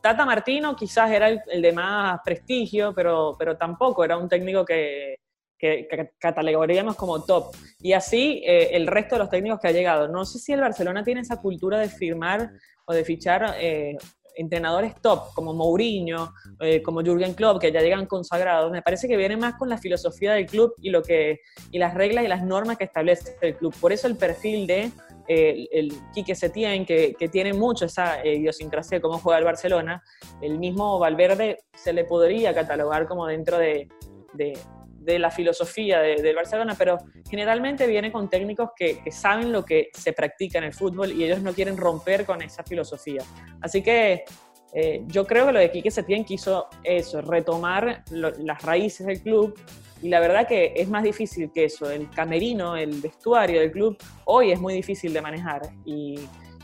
Tata 0.00 0.24
Martino 0.24 0.76
quizás 0.76 1.10
era 1.10 1.26
el, 1.26 1.60
de 1.60 1.72
más 1.72 2.20
prestigio, 2.24 2.94
pero, 2.94 3.36
tampoco 3.58 4.04
era 4.04 4.16
un 4.16 4.28
técnico 4.28 4.64
que, 4.64 5.16
que, 5.58 5.88
que 5.90 6.12
catalogaríamos 6.16 6.94
como 6.94 7.24
top. 7.24 7.56
Y 7.80 7.92
así 7.94 8.40
el 8.46 8.86
resto 8.86 9.16
de 9.16 9.18
los 9.18 9.30
técnicos 9.30 9.58
que 9.58 9.66
ha 9.66 9.72
llegado. 9.72 10.06
No 10.06 10.24
sé 10.24 10.38
si 10.38 10.52
el 10.52 10.60
Barcelona 10.60 11.02
tiene 11.02 11.22
esa 11.22 11.40
cultura 11.40 11.76
de 11.80 11.88
firmar 11.88 12.52
o 12.90 12.92
de 12.92 13.04
fichar 13.04 13.54
eh, 13.60 13.96
entrenadores 14.34 14.94
top, 15.00 15.32
como 15.34 15.54
Mourinho, 15.54 16.32
eh, 16.60 16.82
como 16.82 17.02
Jürgen 17.02 17.34
Klopp, 17.34 17.60
que 17.60 17.70
ya 17.70 17.80
llegan 17.80 18.06
consagrados. 18.06 18.72
Me 18.72 18.82
parece 18.82 19.06
que 19.06 19.16
viene 19.16 19.36
más 19.36 19.54
con 19.54 19.68
la 19.68 19.78
filosofía 19.78 20.32
del 20.32 20.46
club 20.46 20.74
y, 20.78 20.90
lo 20.90 21.02
que, 21.02 21.40
y 21.70 21.78
las 21.78 21.94
reglas 21.94 22.24
y 22.24 22.28
las 22.28 22.42
normas 22.42 22.76
que 22.76 22.84
establece 22.84 23.36
el 23.42 23.56
club. 23.56 23.74
Por 23.80 23.92
eso 23.92 24.06
el 24.06 24.16
perfil 24.16 24.66
de 24.66 24.90
eh, 25.28 25.68
el 25.70 25.92
Quique 26.12 26.34
Setién, 26.34 26.84
que, 26.84 27.14
que, 27.18 27.28
tiene 27.28 27.52
mucho 27.52 27.84
esa 27.84 28.20
eh, 28.22 28.36
idiosincrasia 28.36 28.98
de 28.98 29.02
cómo 29.02 29.18
juega 29.18 29.38
el 29.38 29.44
Barcelona, 29.44 30.02
el 30.42 30.58
mismo 30.58 30.98
Valverde 30.98 31.58
se 31.74 31.92
le 31.92 32.04
podría 32.04 32.52
catalogar 32.52 33.06
como 33.06 33.26
dentro 33.26 33.58
de, 33.58 33.88
de 34.32 34.58
de 35.00 35.18
la 35.18 35.30
filosofía 35.30 36.00
del 36.00 36.22
de 36.22 36.34
Barcelona, 36.34 36.74
pero 36.78 36.98
generalmente 37.28 37.86
viene 37.86 38.12
con 38.12 38.28
técnicos 38.28 38.70
que, 38.76 39.00
saben 39.10 39.50
lo 39.50 39.64
que 39.64 39.88
se 39.94 40.12
practica 40.12 40.58
en 40.58 40.64
el 40.64 40.74
fútbol 40.74 41.10
y 41.12 41.24
ellos 41.24 41.42
no 41.42 41.52
quieren 41.52 41.76
romper 41.76 42.26
con 42.26 42.42
esa 42.42 42.62
filosofía. 42.62 43.22
Así 43.62 43.82
que 43.82 44.24
eh, 44.74 45.02
yo 45.06 45.26
creo 45.26 45.46
que 45.46 45.52
lo 45.52 45.58
de 45.58 45.70
Quique 45.70 45.90
Setién 45.90 46.24
quiso 46.24 46.68
eso, 46.84 47.22
retomar 47.22 48.04
las 48.10 48.62
raíces 48.62 49.06
del 49.06 49.20
club 49.20 49.58
y 50.02 50.08
la 50.08 50.20
verdad 50.20 50.46
que 50.46 50.74
es 50.76 50.88
más 50.88 51.02
difícil 51.02 51.50
que 51.52 51.64
eso, 51.64 51.90
el 51.90 52.08
camerino, 52.10 52.76
el 52.76 53.00
vestuario 53.00 53.60
del 53.60 53.72
club, 53.72 53.96
hoy 54.26 54.52
es 54.52 54.60
muy 54.60 54.74
difícil 54.74 55.12
de 55.12 55.20
manejar 55.20 55.62
y 55.84 56.20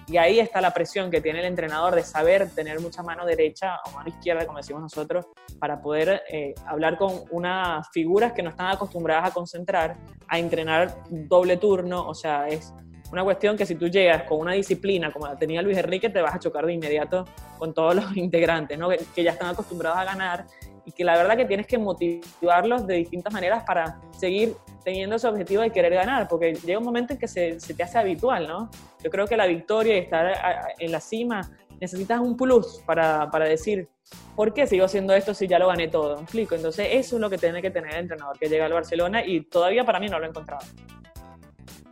y 0.08 0.18
ahí 0.18 0.38
está 0.38 0.60
la 0.60 0.72
presión 0.72 1.10
que 1.10 1.20
tiene 1.20 1.40
el 1.40 1.46
entrenador 1.46 1.94
de 1.94 2.02
saber 2.02 2.48
tener 2.50 2.80
mucha 2.80 3.02
mano 3.02 3.26
derecha 3.26 3.78
o 3.86 3.90
mano 3.90 4.08
izquierda, 4.08 4.46
como 4.46 4.58
decimos 4.58 4.82
nosotros, 4.82 5.26
para 5.58 5.80
poder 5.80 6.22
eh, 6.30 6.54
hablar 6.66 6.96
con 6.96 7.24
unas 7.30 7.88
figuras 7.90 8.32
que 8.32 8.42
no 8.42 8.50
están 8.50 8.68
acostumbradas 8.68 9.30
a 9.30 9.34
concentrar, 9.34 9.96
a 10.28 10.38
entrenar 10.38 10.96
doble 11.10 11.56
turno. 11.56 12.06
O 12.06 12.14
sea, 12.14 12.46
es 12.46 12.72
una 13.10 13.24
cuestión 13.24 13.56
que 13.56 13.66
si 13.66 13.74
tú 13.74 13.88
llegas 13.88 14.22
con 14.22 14.38
una 14.38 14.52
disciplina 14.52 15.12
como 15.12 15.26
la 15.26 15.36
tenía 15.36 15.60
Luis 15.60 15.76
Enrique, 15.76 16.08
te 16.08 16.20
vas 16.20 16.36
a 16.36 16.38
chocar 16.38 16.66
de 16.66 16.74
inmediato 16.74 17.24
con 17.58 17.74
todos 17.74 17.96
los 17.96 18.16
integrantes, 18.16 18.78
¿no? 18.78 18.88
que, 18.88 19.00
que 19.12 19.24
ya 19.24 19.32
están 19.32 19.48
acostumbrados 19.48 19.98
a 19.98 20.04
ganar 20.04 20.46
y 20.84 20.92
que 20.92 21.02
la 21.02 21.16
verdad 21.16 21.36
que 21.36 21.46
tienes 21.46 21.66
que 21.66 21.78
motivarlos 21.78 22.86
de 22.86 22.94
distintas 22.94 23.32
maneras 23.32 23.64
para 23.66 24.00
seguir 24.12 24.54
teniendo 24.86 25.16
ese 25.16 25.26
objetivo 25.26 25.62
de 25.62 25.70
querer 25.70 25.92
ganar, 25.92 26.28
porque 26.28 26.54
llega 26.54 26.78
un 26.78 26.84
momento 26.84 27.12
en 27.12 27.18
que 27.18 27.26
se, 27.26 27.56
te 27.56 27.82
hace 27.82 27.98
habitual, 27.98 28.46
¿no? 28.46 28.70
Yo 29.02 29.10
creo 29.10 29.26
que 29.26 29.36
la 29.36 29.46
victoria 29.46 29.96
y 29.96 29.98
estar 29.98 30.32
en 30.78 30.92
la 30.92 31.00
cima 31.00 31.40
necesitas 31.80 32.20
un 32.20 32.36
plus 32.36 32.80
para, 32.86 33.28
para 33.28 33.46
decir, 33.46 33.88
¿por 34.36 34.54
qué 34.54 34.64
sigo 34.68 34.84
haciendo 34.84 35.12
esto 35.12 35.34
si 35.34 35.48
ya 35.48 35.58
lo 35.58 35.66
gané 35.66 35.88
todo? 35.88 36.14
¿Me 36.14 36.22
explico? 36.22 36.54
Entonces 36.54 36.86
eso 36.92 37.16
es 37.16 37.20
lo 37.20 37.28
que 37.28 37.36
tiene 37.36 37.60
que 37.60 37.72
tener 37.72 37.94
el 37.94 38.02
entrenador 38.02 38.38
que 38.38 38.48
llega 38.48 38.66
al 38.66 38.74
Barcelona 38.74 39.26
y 39.26 39.40
todavía 39.40 39.84
para 39.84 39.98
mí 39.98 40.06
no 40.06 40.20
lo 40.20 40.26
he 40.26 40.28
encontrado. 40.28 40.64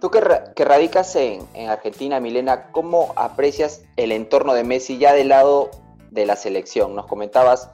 Tú 0.00 0.08
que, 0.12 0.64
radicas 0.64 1.16
en 1.16 1.68
Argentina, 1.68 2.20
Milena, 2.20 2.70
¿cómo 2.70 3.12
aprecias 3.16 3.82
el 3.96 4.12
entorno 4.12 4.54
de 4.54 4.62
Messi 4.62 4.98
ya 4.98 5.14
del 5.14 5.30
lado 5.30 5.72
de 6.12 6.26
la 6.26 6.36
selección? 6.36 6.94
Nos 6.94 7.06
comentabas 7.06 7.72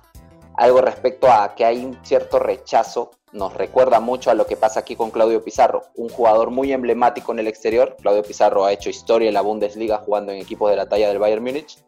algo 0.61 0.83
respecto 0.83 1.26
a 1.33 1.55
que 1.55 1.64
hay 1.64 1.83
un 1.83 1.99
cierto 2.05 2.38
rechazo, 2.38 3.12
nos 3.33 3.55
recuerda 3.55 3.99
mucho 3.99 4.31
a 4.31 4.35
lo 4.35 4.47
que 4.47 4.59
pasa 4.59 4.81
aquí 4.81 4.95
con 4.95 5.11
Claudio 5.11 5.43
Pizarro, 5.43 5.85
un 5.95 6.11
jugador 6.11 6.50
muy 6.50 6.71
emblemático 6.71 7.33
en 7.33 7.38
el 7.38 7.49
exterior. 7.49 7.97
Claudio 7.99 8.23
Pizarro 8.23 8.67
ha 8.67 8.73
hecho 8.73 8.90
historia 8.90 9.29
en 9.29 9.35
la 9.35 9.40
Bundesliga 9.40 9.97
jugando 10.05 10.33
en 10.33 10.38
equipos 10.38 10.71
de 10.71 10.76
la 10.76 10.87
talla 10.87 11.09
del 11.09 11.19
Bayern 11.19 11.43
Múnich, 11.43 11.79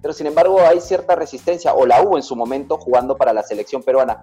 pero 0.00 0.14
sin 0.14 0.28
embargo 0.28 0.58
hay 0.62 0.80
cierta 0.80 1.14
resistencia, 1.14 1.74
o 1.74 1.84
la 1.84 2.00
hubo 2.00 2.16
en 2.16 2.22
su 2.22 2.34
momento 2.34 2.78
jugando 2.78 3.18
para 3.18 3.34
la 3.34 3.42
selección 3.42 3.82
peruana. 3.82 4.22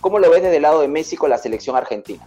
¿Cómo 0.00 0.18
lo 0.18 0.30
ves 0.30 0.42
desde 0.42 0.56
el 0.56 0.62
lado 0.62 0.80
de 0.80 0.88
Messi 0.88 1.18
con 1.18 1.28
la 1.28 1.36
selección 1.36 1.76
argentina? 1.76 2.26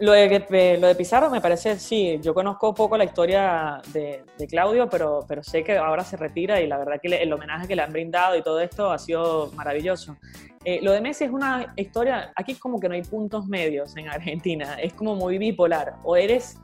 Lo 0.00 0.12
de, 0.12 0.78
lo 0.80 0.88
de 0.88 0.94
Pizarro 0.96 1.30
me 1.30 1.40
parece, 1.40 1.78
sí, 1.78 2.18
yo 2.20 2.34
conozco 2.34 2.74
poco 2.74 2.96
la 2.96 3.04
historia 3.04 3.80
de, 3.92 4.24
Claudio, 4.48 4.88
pero, 4.88 5.24
pero 5.28 5.42
sé 5.42 5.62
que 5.62 5.76
ahora 5.76 6.02
se 6.02 6.16
retira 6.16 6.60
y 6.60 6.66
la 6.66 6.78
verdad 6.78 7.00
que 7.00 7.08
el 7.08 7.32
homenaje 7.32 7.68
que 7.68 7.76
le 7.76 7.82
han 7.82 7.92
brindado 7.92 8.36
y 8.36 8.42
todo 8.42 8.60
esto 8.60 8.90
ha 8.90 8.98
sido 8.98 9.52
maravilloso. 9.54 10.16
Eh, 10.64 10.80
lo 10.82 10.90
de 10.90 11.00
Messi 11.00 11.24
es 11.24 11.30
una 11.30 11.72
historia, 11.76 12.32
aquí 12.34 12.54
como 12.56 12.80
que 12.80 12.88
no 12.88 12.94
hay 12.94 13.02
puntos 13.02 13.46
medios 13.46 13.96
en 13.96 14.08
Argentina, 14.08 14.74
es 14.80 14.92
como 14.94 15.14
muy 15.14 15.38
bipolar, 15.38 15.94
o 16.02 16.16
eres 16.16 16.58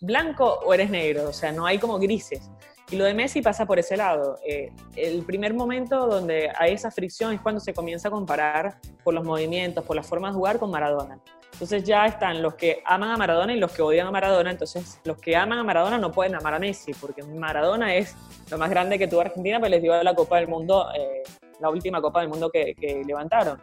blanco 0.00 0.60
o 0.64 0.74
eres 0.74 0.90
negro, 0.90 1.28
o 1.30 1.32
sea, 1.32 1.52
no 1.52 1.64
hay 1.64 1.78
como 1.78 1.98
grises. 1.98 2.50
Y 2.90 2.96
lo 2.96 3.04
de 3.04 3.14
Messi 3.14 3.40
pasa 3.40 3.66
por 3.66 3.78
ese 3.78 3.96
lado. 3.96 4.38
Eh, 4.44 4.72
el 4.96 5.22
primer 5.22 5.54
momento 5.54 6.08
donde 6.08 6.50
hay 6.58 6.72
esa 6.72 6.90
fricción 6.90 7.32
es 7.32 7.40
cuando 7.40 7.60
se 7.60 7.72
comienza 7.72 8.08
a 8.08 8.10
comparar 8.10 8.78
por 9.04 9.14
los 9.14 9.24
movimientos, 9.24 9.84
por 9.84 9.94
la 9.94 10.02
forma 10.02 10.28
de 10.28 10.34
jugar 10.34 10.58
con 10.58 10.70
Maradona. 10.72 11.20
Entonces 11.52 11.84
ya 11.84 12.06
están 12.06 12.42
los 12.42 12.54
que 12.54 12.82
aman 12.86 13.10
a 13.10 13.16
Maradona 13.16 13.52
y 13.52 13.58
los 13.58 13.72
que 13.72 13.82
odian 13.82 14.06
a 14.06 14.10
Maradona. 14.10 14.50
Entonces 14.50 15.00
los 15.04 15.18
que 15.18 15.36
aman 15.36 15.58
a 15.58 15.64
Maradona 15.64 15.98
no 15.98 16.10
pueden 16.10 16.34
amar 16.34 16.54
a 16.54 16.58
Messi, 16.58 16.92
porque 16.94 17.22
Maradona 17.22 17.94
es 17.94 18.16
lo 18.50 18.58
más 18.58 18.70
grande 18.70 18.98
que 18.98 19.06
tuvo 19.06 19.20
Argentina, 19.20 19.58
pues 19.58 19.70
les 19.70 19.82
dio 19.82 20.02
la 20.02 20.14
Copa 20.14 20.36
del 20.38 20.48
Mundo, 20.48 20.88
eh, 20.96 21.22
la 21.60 21.70
última 21.70 22.00
Copa 22.00 22.20
del 22.20 22.28
Mundo 22.28 22.50
que, 22.50 22.74
levantaron. 23.06 23.60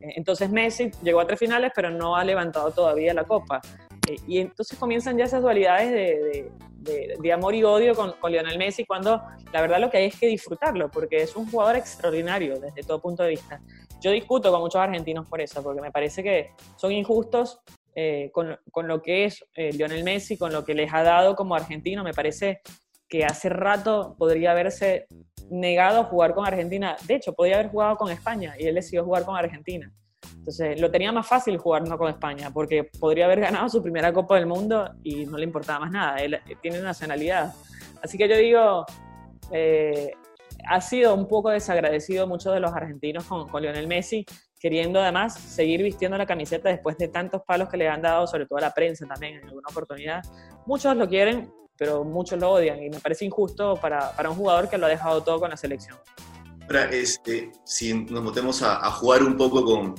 Eh, 0.00 0.14
entonces 0.16 0.50
Messi 0.50 0.90
llegó 1.02 1.20
a 1.20 1.26
tres 1.26 1.38
finales, 1.38 1.72
pero 1.74 1.90
no 1.90 2.16
ha 2.16 2.24
levantado 2.24 2.70
todavía 2.70 3.14
la 3.14 3.24
Copa. 3.24 3.60
y 4.26 4.38
entonces 4.38 4.78
comienzan 4.78 5.18
ya 5.18 5.24
esas 5.24 5.42
dualidades 5.42 5.90
de, 5.90 6.50
de, 7.18 7.32
amor 7.32 7.54
y 7.54 7.64
odio 7.64 7.94
con, 7.94 8.12
con, 8.12 8.32
Lionel 8.32 8.58
Messi, 8.58 8.84
cuando 8.84 9.22
la 9.52 9.60
verdad 9.60 9.80
lo 9.80 9.90
que 9.90 9.98
hay 9.98 10.06
es 10.06 10.18
que 10.18 10.26
disfrutarlo, 10.26 10.90
porque 10.90 11.18
es 11.18 11.36
un 11.36 11.50
jugador 11.50 11.76
extraordinario 11.76 12.58
desde 12.58 12.82
todo 12.82 13.00
punto 13.00 13.22
de 13.22 13.30
vista. 13.30 13.60
Yo 14.00 14.10
discuto 14.10 14.50
con 14.50 14.60
muchos 14.60 14.80
argentinos 14.80 15.28
por 15.28 15.40
eso, 15.40 15.62
porque 15.62 15.80
me 15.80 15.90
parece 15.90 16.22
que 16.22 16.50
son 16.76 16.92
injustos 16.92 17.60
eh, 17.94 18.30
con, 18.32 18.56
con, 18.70 18.86
lo 18.86 19.02
que 19.02 19.24
es 19.24 19.44
eh, 19.54 19.72
Lionel 19.72 20.04
Messi, 20.04 20.36
con 20.36 20.52
lo 20.52 20.64
que 20.64 20.74
les 20.74 20.92
ha 20.92 21.02
dado 21.02 21.34
como 21.34 21.54
argentino. 21.54 22.04
Me 22.04 22.14
parece 22.14 22.60
que 23.08 23.24
hace 23.24 23.48
rato 23.48 24.14
podría 24.18 24.52
haberse 24.52 25.06
negado 25.50 26.00
a 26.00 26.04
jugar 26.04 26.34
con 26.34 26.46
Argentina. 26.46 26.96
De 27.06 27.14
hecho, 27.14 27.32
podría 27.32 27.56
haber 27.56 27.70
jugado 27.70 27.96
con 27.96 28.10
España 28.10 28.54
y 28.58 28.66
él 28.66 28.74
decidió 28.74 29.04
jugar 29.04 29.24
con 29.24 29.36
Argentina. 29.36 29.92
Entonces, 30.36 30.80
lo 30.80 30.90
tenía 30.90 31.12
más 31.12 31.26
fácil 31.26 31.58
jugar 31.58 31.86
no 31.86 31.98
con 31.98 32.08
España, 32.08 32.50
porque 32.52 32.84
podría 32.84 33.26
haber 33.26 33.40
ganado 33.40 33.68
su 33.68 33.82
primera 33.82 34.12
Copa 34.12 34.36
del 34.36 34.46
Mundo 34.46 34.90
y 35.02 35.26
no 35.26 35.36
le 35.36 35.44
importaba 35.44 35.80
más 35.80 35.90
nada. 35.90 36.16
Él 36.18 36.34
eh, 36.34 36.40
tiene 36.62 36.80
nacionalidad. 36.80 37.52
Así 38.02 38.16
que 38.16 38.28
yo 38.28 38.36
digo, 38.36 38.86
eh, 39.50 40.12
ha 40.68 40.80
sido 40.80 41.14
un 41.14 41.26
poco 41.26 41.50
desagradecido 41.50 42.26
muchos 42.26 42.52
de 42.52 42.60
los 42.60 42.72
argentinos 42.72 43.24
con, 43.24 43.62
Lionel 43.62 43.86
Messi, 43.86 44.24
queriendo 44.60 45.00
además 45.00 45.34
seguir 45.34 45.82
vistiendo 45.82 46.18
la 46.18 46.26
camiseta 46.26 46.68
después 46.68 46.98
de 46.98 47.08
tantos 47.08 47.42
palos 47.46 47.68
que 47.68 47.76
le 47.76 47.88
han 47.88 48.02
dado, 48.02 48.26
sobre 48.26 48.46
todo 48.46 48.58
a 48.58 48.62
la 48.62 48.74
prensa 48.74 49.06
también 49.06 49.36
en 49.36 49.44
alguna 49.44 49.68
oportunidad. 49.70 50.22
Muchos 50.66 50.94
lo 50.96 51.08
quieren, 51.08 51.50
pero 51.76 52.04
muchos 52.04 52.38
lo 52.38 52.50
odian 52.50 52.82
y 52.82 52.90
me 52.90 53.00
parece 53.00 53.24
injusto 53.24 53.76
para, 53.76 54.12
para 54.12 54.30
un 54.30 54.36
jugador 54.36 54.68
que 54.68 54.76
lo 54.76 54.86
ha 54.86 54.90
dejado 54.90 55.22
todo 55.22 55.40
con 55.40 55.50
la 55.50 55.56
selección. 55.56 55.96
Ahora, 56.62 56.84
este, 56.90 57.50
si 57.64 57.94
nos 57.94 58.22
metemos 58.22 58.62
a, 58.62 58.90
jugar 58.90 59.22
un 59.22 59.38
poco 59.38 59.64
con, 59.64 59.94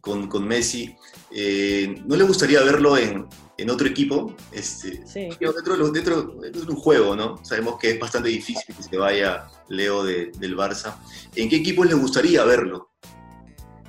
con, 0.00 0.26
con 0.26 0.48
Messi, 0.48 0.96
eh, 1.30 1.94
¿no 2.06 2.16
le 2.16 2.24
gustaría 2.24 2.62
verlo 2.62 2.96
en, 2.96 3.28
en 3.56 3.70
otro 3.70 3.86
equipo? 3.86 4.34
Este, 4.52 5.06
sí. 5.06 5.28
dentro, 5.38 5.90
dentro, 5.90 6.22
de 6.42 6.60
un 6.68 6.76
juego, 6.76 7.14
¿no? 7.16 7.44
Sabemos 7.44 7.78
que 7.78 7.90
es 7.90 7.98
bastante 7.98 8.28
difícil 8.28 8.74
que 8.74 8.82
se 8.82 8.96
vaya 8.96 9.48
Leo 9.68 10.04
de, 10.04 10.32
del 10.38 10.56
Barça. 10.56 10.96
¿En 11.34 11.48
qué 11.48 11.56
equipo 11.56 11.84
le 11.84 11.94
gustaría 11.94 12.44
verlo? 12.44 12.90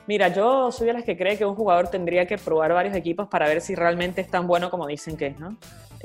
Mira, 0.08 0.28
yo 0.28 0.72
soy 0.72 0.88
de 0.88 0.94
las 0.94 1.04
que 1.04 1.18
cree 1.18 1.38
que 1.38 1.46
un 1.46 1.56
jugador 1.56 1.88
tendría 1.88 2.28
que 2.28 2.38
probar 2.38 2.74
varios 2.74 2.96
equipos 2.96 3.28
para 3.28 3.48
ver 3.48 3.62
si 3.62 3.74
realmente 3.74 4.22
es 4.22 4.30
tan 4.30 4.46
bueno 4.46 4.70
como 4.70 4.86
dicen 4.86 5.18
que 5.18 5.28
es, 5.28 5.40
¿no? 5.40 5.58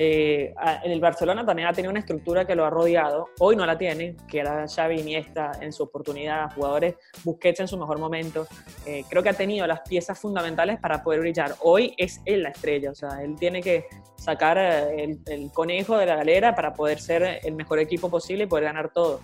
Eh, 0.03 0.55
el 0.85 0.99
Barcelona 0.99 1.45
también 1.45 1.69
ha 1.69 1.75
tenido 1.75 1.91
una 1.91 2.01
estructura 2.01 2.47
que 2.47 2.55
lo 2.55 2.65
ha 2.65 2.71
rodeado. 2.71 3.29
Hoy 3.39 3.55
no 3.55 3.67
la 3.67 3.77
tiene, 3.77 4.17
que 4.27 4.39
era 4.39 4.67
Xavi 4.67 5.01
Iniesta 5.01 5.53
en 5.61 5.75
su 5.75 5.83
oportunidad, 5.83 6.51
jugadores 6.55 6.95
Busquets 7.23 7.61
en 7.61 7.69
su 7.69 7.77
mejor 7.77 7.99
momento. 7.99 8.47
Eh, 8.87 9.05
creo 9.11 9.23
que 9.23 9.29
ha 9.29 9.35
tenido 9.35 9.67
las 9.67 9.81
piezas 9.81 10.19
fundamentales 10.19 10.81
para 10.81 11.03
poder 11.03 11.21
brillar. 11.21 11.55
Hoy 11.61 11.95
es 11.99 12.23
él 12.25 12.45
la 12.45 12.49
estrella, 12.49 12.93
o 12.93 12.95
sea, 12.95 13.23
él 13.23 13.37
tiene 13.39 13.61
que 13.61 13.85
sacar 14.17 14.57
eh, 14.57 15.19
el, 15.27 15.53
conejo 15.53 15.99
de 15.99 16.07
la 16.07 16.17
galera 16.17 16.55
para 16.55 16.73
poder 16.73 16.99
ser 16.99 17.41
el 17.43 17.55
mejor 17.55 17.79
equipo 17.79 18.09
posible 18.09 18.45
y 18.45 18.47
poder 18.47 18.65
ganar 18.65 18.91
todo. 18.95 19.21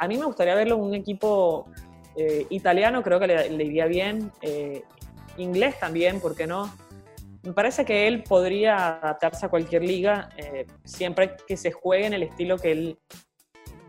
a 0.00 0.08
mí 0.08 0.18
me 0.18 0.24
gustaría 0.24 0.56
verlo 0.56 0.74
en 0.74 0.80
un 0.80 0.94
equipo 0.94 1.68
italiano, 2.50 3.02
creo 3.02 3.18
que 3.18 3.26
le, 3.26 3.50
le 3.50 3.64
iría 3.64 3.86
bien. 3.86 4.30
inglés 5.36 5.78
también, 5.80 6.20
¿por 6.20 6.34
qué 6.34 6.46
no? 6.46 6.70
Me 7.42 7.52
parece 7.52 7.84
que 7.84 8.06
él 8.06 8.22
podría 8.22 8.98
adaptarse 8.98 9.46
a 9.46 9.48
cualquier 9.48 9.82
liga 9.82 10.28
eh, 10.36 10.64
siempre 10.84 11.34
que 11.46 11.56
se 11.56 11.72
juegue 11.72 12.06
en 12.06 12.12
el 12.12 12.22
estilo 12.22 12.56
que 12.56 12.70
él 12.70 12.98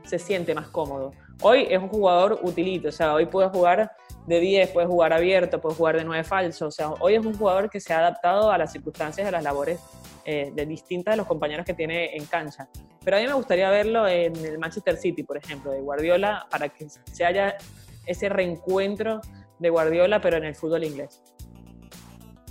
se 0.05 0.17
siente 0.17 0.55
más 0.55 0.69
cómodo. 0.69 1.11
Hoy 1.41 1.67
es 1.69 1.77
un 1.77 1.87
jugador 1.87 2.39
utilito, 2.41 2.89
o 2.89 2.91
sea, 2.91 3.13
hoy 3.13 3.27
puede 3.27 3.49
jugar 3.49 3.91
de 4.25 4.39
10, 4.39 4.69
puede 4.71 4.87
jugar 4.87 5.13
abierto, 5.13 5.61
puede 5.61 5.75
jugar 5.75 5.97
de 5.97 6.03
9 6.03 6.23
falso, 6.23 6.67
o 6.67 6.71
sea, 6.71 6.89
hoy 6.99 7.13
es 7.13 7.23
un 7.23 7.37
jugador 7.37 7.69
que 7.69 7.79
se 7.79 7.93
ha 7.93 7.99
adaptado 7.99 8.51
a 8.51 8.57
las 8.57 8.71
circunstancias 8.71 9.23
de 9.23 9.31
las 9.31 9.43
labores 9.43 9.79
eh, 10.25 10.51
de 10.55 10.65
distintas 10.65 11.13
de 11.13 11.17
los 11.17 11.27
compañeros 11.27 11.63
que 11.63 11.75
tiene 11.75 12.15
en 12.15 12.25
cancha. 12.25 12.67
Pero 13.03 13.17
a 13.17 13.19
mí 13.19 13.27
me 13.27 13.33
gustaría 13.33 13.69
verlo 13.69 14.07
en 14.07 14.35
el 14.37 14.57
Manchester 14.57 14.97
City, 14.97 15.21
por 15.21 15.37
ejemplo, 15.37 15.71
de 15.71 15.81
Guardiola, 15.81 16.47
para 16.49 16.69
que 16.69 16.87
se 16.89 17.23
haya 17.23 17.55
ese 18.05 18.29
reencuentro 18.29 19.21
de 19.59 19.69
Guardiola, 19.69 20.21
pero 20.21 20.37
en 20.37 20.45
el 20.45 20.55
fútbol 20.55 20.83
inglés. 20.83 21.21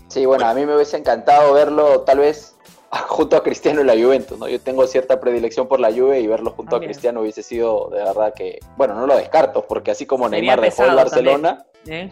Sí, 0.08 0.26
bueno, 0.26 0.46
a 0.46 0.54
mí 0.54 0.66
me 0.66 0.74
hubiese 0.74 0.96
encantado 0.96 1.54
verlo 1.54 2.02
tal 2.02 2.18
vez 2.18 2.56
junto 3.08 3.36
a 3.36 3.42
Cristiano 3.42 3.80
en 3.80 3.86
la 3.86 3.94
Juventus, 3.94 4.38
¿no? 4.38 4.48
Yo 4.48 4.60
tengo 4.60 4.86
cierta 4.86 5.20
predilección 5.20 5.68
por 5.68 5.80
la 5.80 5.92
Juve 5.92 6.20
y 6.20 6.26
verlo 6.26 6.50
junto 6.50 6.76
a 6.76 6.80
Cristiano 6.80 7.20
hubiese 7.22 7.42
sido 7.42 7.88
de 7.90 7.98
verdad 7.98 8.34
que, 8.34 8.60
bueno, 8.76 8.94
no 8.94 9.06
lo 9.06 9.16
descarto, 9.16 9.66
porque 9.66 9.90
así 9.90 10.06
como 10.06 10.28
Neymar 10.28 10.60
dejó 10.60 10.84
el 10.84 10.94
Barcelona... 10.94 11.66
¿eh? 11.86 12.10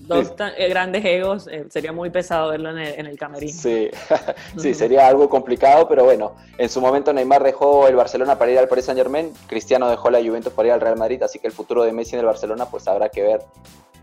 Dos, 0.00 0.32
eh, 0.56 0.68
grandes 0.68 1.04
egos, 1.04 1.46
eh, 1.48 1.66
sería 1.70 1.92
muy 1.92 2.10
pesado 2.10 2.50
verlo 2.50 2.70
en 2.70 2.78
el, 2.78 3.06
en 3.06 3.16
camerino. 3.16 3.52
Sí, 3.52 3.90
sí, 4.58 4.74
sería 4.74 5.06
algo 5.06 5.28
complicado, 5.28 5.88
pero 5.88 6.04
bueno, 6.04 6.34
en 6.58 6.68
su 6.68 6.80
momento 6.80 7.12
Neymar 7.12 7.42
dejó 7.42 7.88
el 7.88 7.96
Barcelona 7.96 8.38
para 8.38 8.52
ir 8.52 8.58
al 8.58 8.68
Paris 8.68 8.86
Saint 8.86 8.98
Germain, 8.98 9.32
Cristiano 9.46 9.88
dejó 9.88 10.10
la 10.10 10.22
Juventus 10.22 10.52
para 10.52 10.68
ir 10.68 10.74
al 10.74 10.80
Real 10.80 10.96
Madrid, 10.96 11.22
así 11.22 11.38
que 11.38 11.46
el 11.46 11.52
futuro 11.52 11.82
de 11.84 11.92
Messi 11.92 12.14
en 12.14 12.20
el 12.20 12.26
Barcelona 12.26 12.66
pues 12.66 12.86
habrá 12.88 13.08
que 13.08 13.22
ver 13.22 13.40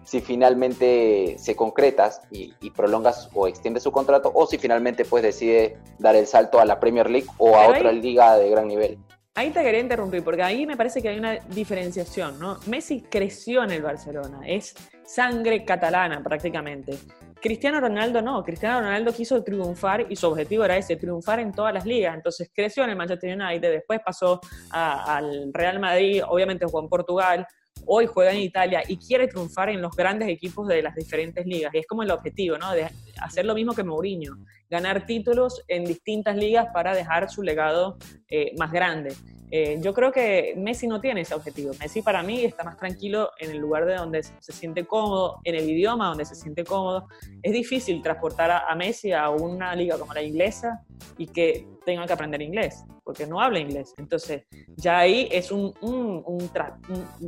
si 0.03 0.19
finalmente 0.19 1.37
se 1.39 1.55
concretas 1.55 2.21
y, 2.31 2.51
prolongas 2.71 3.29
o 3.33 3.47
extiendes 3.47 3.83
su 3.83 3.93
contrato 3.93 4.29
o 4.33 4.45
si 4.45 4.57
finalmente 4.57 5.05
pues 5.05 5.23
decide 5.23 5.77
dar 5.99 6.17
el 6.17 6.27
salto 6.27 6.59
a 6.59 6.65
la 6.65 6.81
Premier 6.81 7.09
League 7.09 7.27
o 7.37 7.55
a 7.55 7.67
otra 7.67 7.93
liga 7.93 8.37
de 8.37 8.49
gran 8.49 8.67
nivel. 8.67 8.97
Ahí 9.33 9.51
te 9.51 9.63
quería 9.63 9.79
interrumpir 9.79 10.25
porque 10.25 10.43
ahí 10.43 10.65
me 10.65 10.75
parece 10.75 11.01
que 11.01 11.07
hay 11.07 11.17
una 11.17 11.35
diferenciación, 11.35 12.37
¿no? 12.37 12.59
Messi 12.67 13.01
creció 13.01 13.63
en 13.63 13.71
el 13.71 13.81
Barcelona, 13.81 14.41
es 14.45 14.75
sangre 15.05 15.63
catalana 15.63 16.21
prácticamente. 16.21 16.97
Cristiano 17.41 17.79
Ronaldo 17.79 18.21
no, 18.21 18.43
Cristiano 18.43 18.81
Ronaldo 18.81 19.13
quiso 19.13 19.41
triunfar 19.41 20.05
y 20.09 20.17
su 20.17 20.27
objetivo 20.27 20.65
era 20.65 20.75
ese, 20.75 20.97
triunfar 20.97 21.39
en 21.39 21.53
todas 21.53 21.73
las 21.73 21.85
ligas. 21.85 22.13
Entonces 22.13 22.51
creció 22.53 22.83
en 22.83 22.89
el 22.89 22.97
Manchester 22.97 23.39
United, 23.39 23.71
después 23.71 24.01
pasó 24.05 24.41
al 24.69 25.53
Real 25.53 25.79
Madrid, 25.79 26.21
obviamente 26.27 26.65
jugó 26.65 26.81
en 26.81 26.89
Portugal, 26.89 27.47
hoy 27.85 28.07
juega 28.07 28.33
en 28.33 28.39
Italia 28.39 28.83
y 28.85 28.97
quiere 28.97 29.29
triunfar 29.29 29.69
en 29.69 29.81
los 29.81 29.95
grandes 29.95 30.27
equipos 30.27 30.67
de 30.67 30.81
las 30.81 30.93
diferentes 30.93 31.45
ligas. 31.45 31.73
Y 31.73 31.77
es 31.77 31.87
como 31.87 32.03
el 32.03 32.11
objetivo, 32.11 32.57
¿no? 32.57 32.73
De 32.73 32.89
hacer 33.21 33.45
lo 33.45 33.55
mismo 33.55 33.73
que 33.73 33.83
Mourinho, 33.83 34.35
ganar 34.71 35.05
títulos 35.05 35.61
en 35.67 35.83
distintas 35.83 36.37
ligas 36.37 36.67
para 36.73 36.95
dejar 36.95 37.29
su 37.29 37.43
legado 37.43 37.97
eh, 38.29 38.53
más 38.57 38.71
grande. 38.71 39.13
Eh, 39.53 39.79
yo 39.81 39.93
creo 39.93 40.13
que 40.13 40.53
Messi 40.55 40.87
no 40.87 41.01
tiene 41.01 41.21
ese 41.21 41.35
objetivo. 41.35 41.73
Messi 41.77 42.01
para 42.01 42.23
mí 42.23 42.45
está 42.45 42.63
más 42.63 42.77
tranquilo 42.77 43.31
en 43.37 43.51
el 43.51 43.57
lugar 43.57 43.85
de 43.85 43.95
donde 43.95 44.23
se 44.23 44.53
siente 44.53 44.85
cómodo, 44.85 45.41
en 45.43 45.55
el 45.55 45.69
idioma 45.69 46.07
donde 46.07 46.23
se 46.23 46.35
siente 46.35 46.63
cómodo. 46.63 47.09
Es 47.43 47.51
difícil 47.51 48.01
transportar 48.01 48.49
a, 48.49 48.73
Messi 48.75 49.11
a 49.11 49.29
una 49.29 49.75
liga 49.75 49.97
como 49.97 50.13
la 50.13 50.23
inglesa 50.23 50.85
y 51.17 51.27
que 51.27 51.67
tenga 51.85 52.07
que 52.07 52.13
aprender 52.13 52.41
inglés, 52.41 52.85
porque 53.03 53.27
no 53.27 53.41
habla 53.41 53.59
inglés. 53.59 53.93
Entonces, 53.97 54.43
ya 54.77 54.99
ahí 54.99 55.27
es 55.29 55.51
un, 55.51 55.73
un, 55.81 56.23
un, 56.25 56.49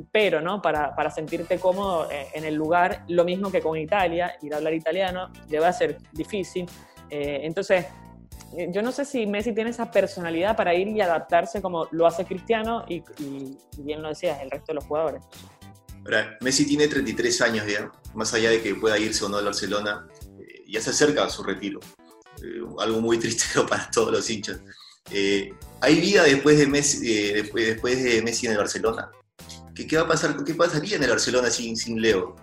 pero, 0.09 0.39
¿no? 0.39 0.61
Para, 0.61 0.95
para, 0.95 1.11
sentirte 1.11 1.59
cómodo 1.59 2.09
eh, 2.09 2.27
en 2.35 2.45
el 2.45 2.55
lugar, 2.55 3.03
lo 3.09 3.25
mismo 3.25 3.51
que 3.51 3.59
con 3.59 3.77
Italia, 3.77 4.37
ir 4.41 4.53
a 4.53 4.57
hablar 4.57 4.73
italiano, 4.73 5.29
le 5.49 5.59
va 5.59 5.67
a 5.67 5.73
ser 5.73 5.97
difícil. 6.13 6.67
Eh, 7.13 7.41
entonces, 7.45 7.85
eh, 8.57 8.69
yo 8.71 8.81
no 8.81 8.91
sé 8.91 9.05
si 9.05 9.27
Messi 9.27 9.53
tiene 9.53 9.69
esa 9.69 9.91
personalidad 9.91 10.57
para 10.57 10.73
ir 10.73 10.87
y 10.87 10.99
adaptarse 10.99 11.61
como 11.61 11.87
lo 11.91 12.07
hace 12.07 12.25
Cristiano 12.25 12.85
y, 12.89 13.03
bien 13.77 14.01
lo 14.01 14.09
decías, 14.09 14.41
el 14.41 14.49
resto 14.49 14.71
de 14.71 14.73
los 14.73 14.85
jugadores. 14.85 15.23
Messi 16.41 16.65
tiene 16.65 16.87
33 16.87 17.41
años 17.41 17.67
ya, 17.67 17.91
más 18.15 18.33
allá 18.33 18.49
de 18.49 18.63
que 18.63 18.73
pueda 18.73 18.97
irse 18.97 19.23
o 19.23 19.29
no 19.29 19.37
al 19.37 19.45
Barcelona, 19.45 20.07
eh, 20.39 20.63
ya 20.67 20.81
se 20.81 20.89
acerca 20.89 21.23
a 21.23 21.29
su 21.29 21.43
retiro. 21.43 21.79
Algo 22.79 22.99
muy 22.99 23.17
triste 23.19 23.45
para 23.69 23.91
todos 23.91 24.11
los 24.11 24.27
hinchas. 24.27 24.59
¿Hay 25.81 26.01
vida 26.01 26.23
después 26.23 26.57
de, 26.57 26.65
Messi, 26.65 27.31
después, 27.31 28.03
de 28.03 28.23
Messi 28.23 28.47
en 28.47 28.53
el 28.53 28.57
Barcelona? 28.57 29.11
¿Qué, 29.75 29.85
¿Qué, 29.85 29.97
va 29.97 30.03
a 30.03 30.07
pasar? 30.07 30.35
¿Qué 30.43 30.55
pasaría 30.55 30.95
en 30.95 31.03
el 31.03 31.11
Barcelona 31.11 31.51
sin 31.51 32.01
Leo? 32.01 32.35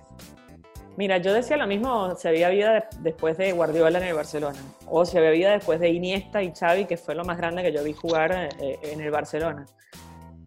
Mira, 1.00 1.16
yo 1.16 1.33
decía 1.33 1.57
lo 1.57 1.66
mismo 1.66 2.14
si 2.14 2.28
había 2.28 2.50
vida 2.50 2.87
después 2.99 3.38
de 3.38 3.52
Guardiola 3.52 4.00
en 4.00 4.04
el 4.04 4.14
Barcelona, 4.14 4.59
o 4.85 5.07
si 5.07 5.16
había 5.16 5.30
vida 5.30 5.50
después 5.52 5.80
de 5.80 5.88
Iniesta 5.88 6.42
y 6.42 6.52
Xavi, 6.52 6.85
que 6.85 6.99
fue 6.99 7.14
lo 7.14 7.25
más 7.25 7.38
grande 7.38 7.62
que 7.62 7.73
yo 7.73 7.83
vi 7.83 7.95
jugar 7.95 8.50
eh, 8.61 8.78
en 8.83 9.00
el 9.00 9.11
Barcelona. 9.11 9.64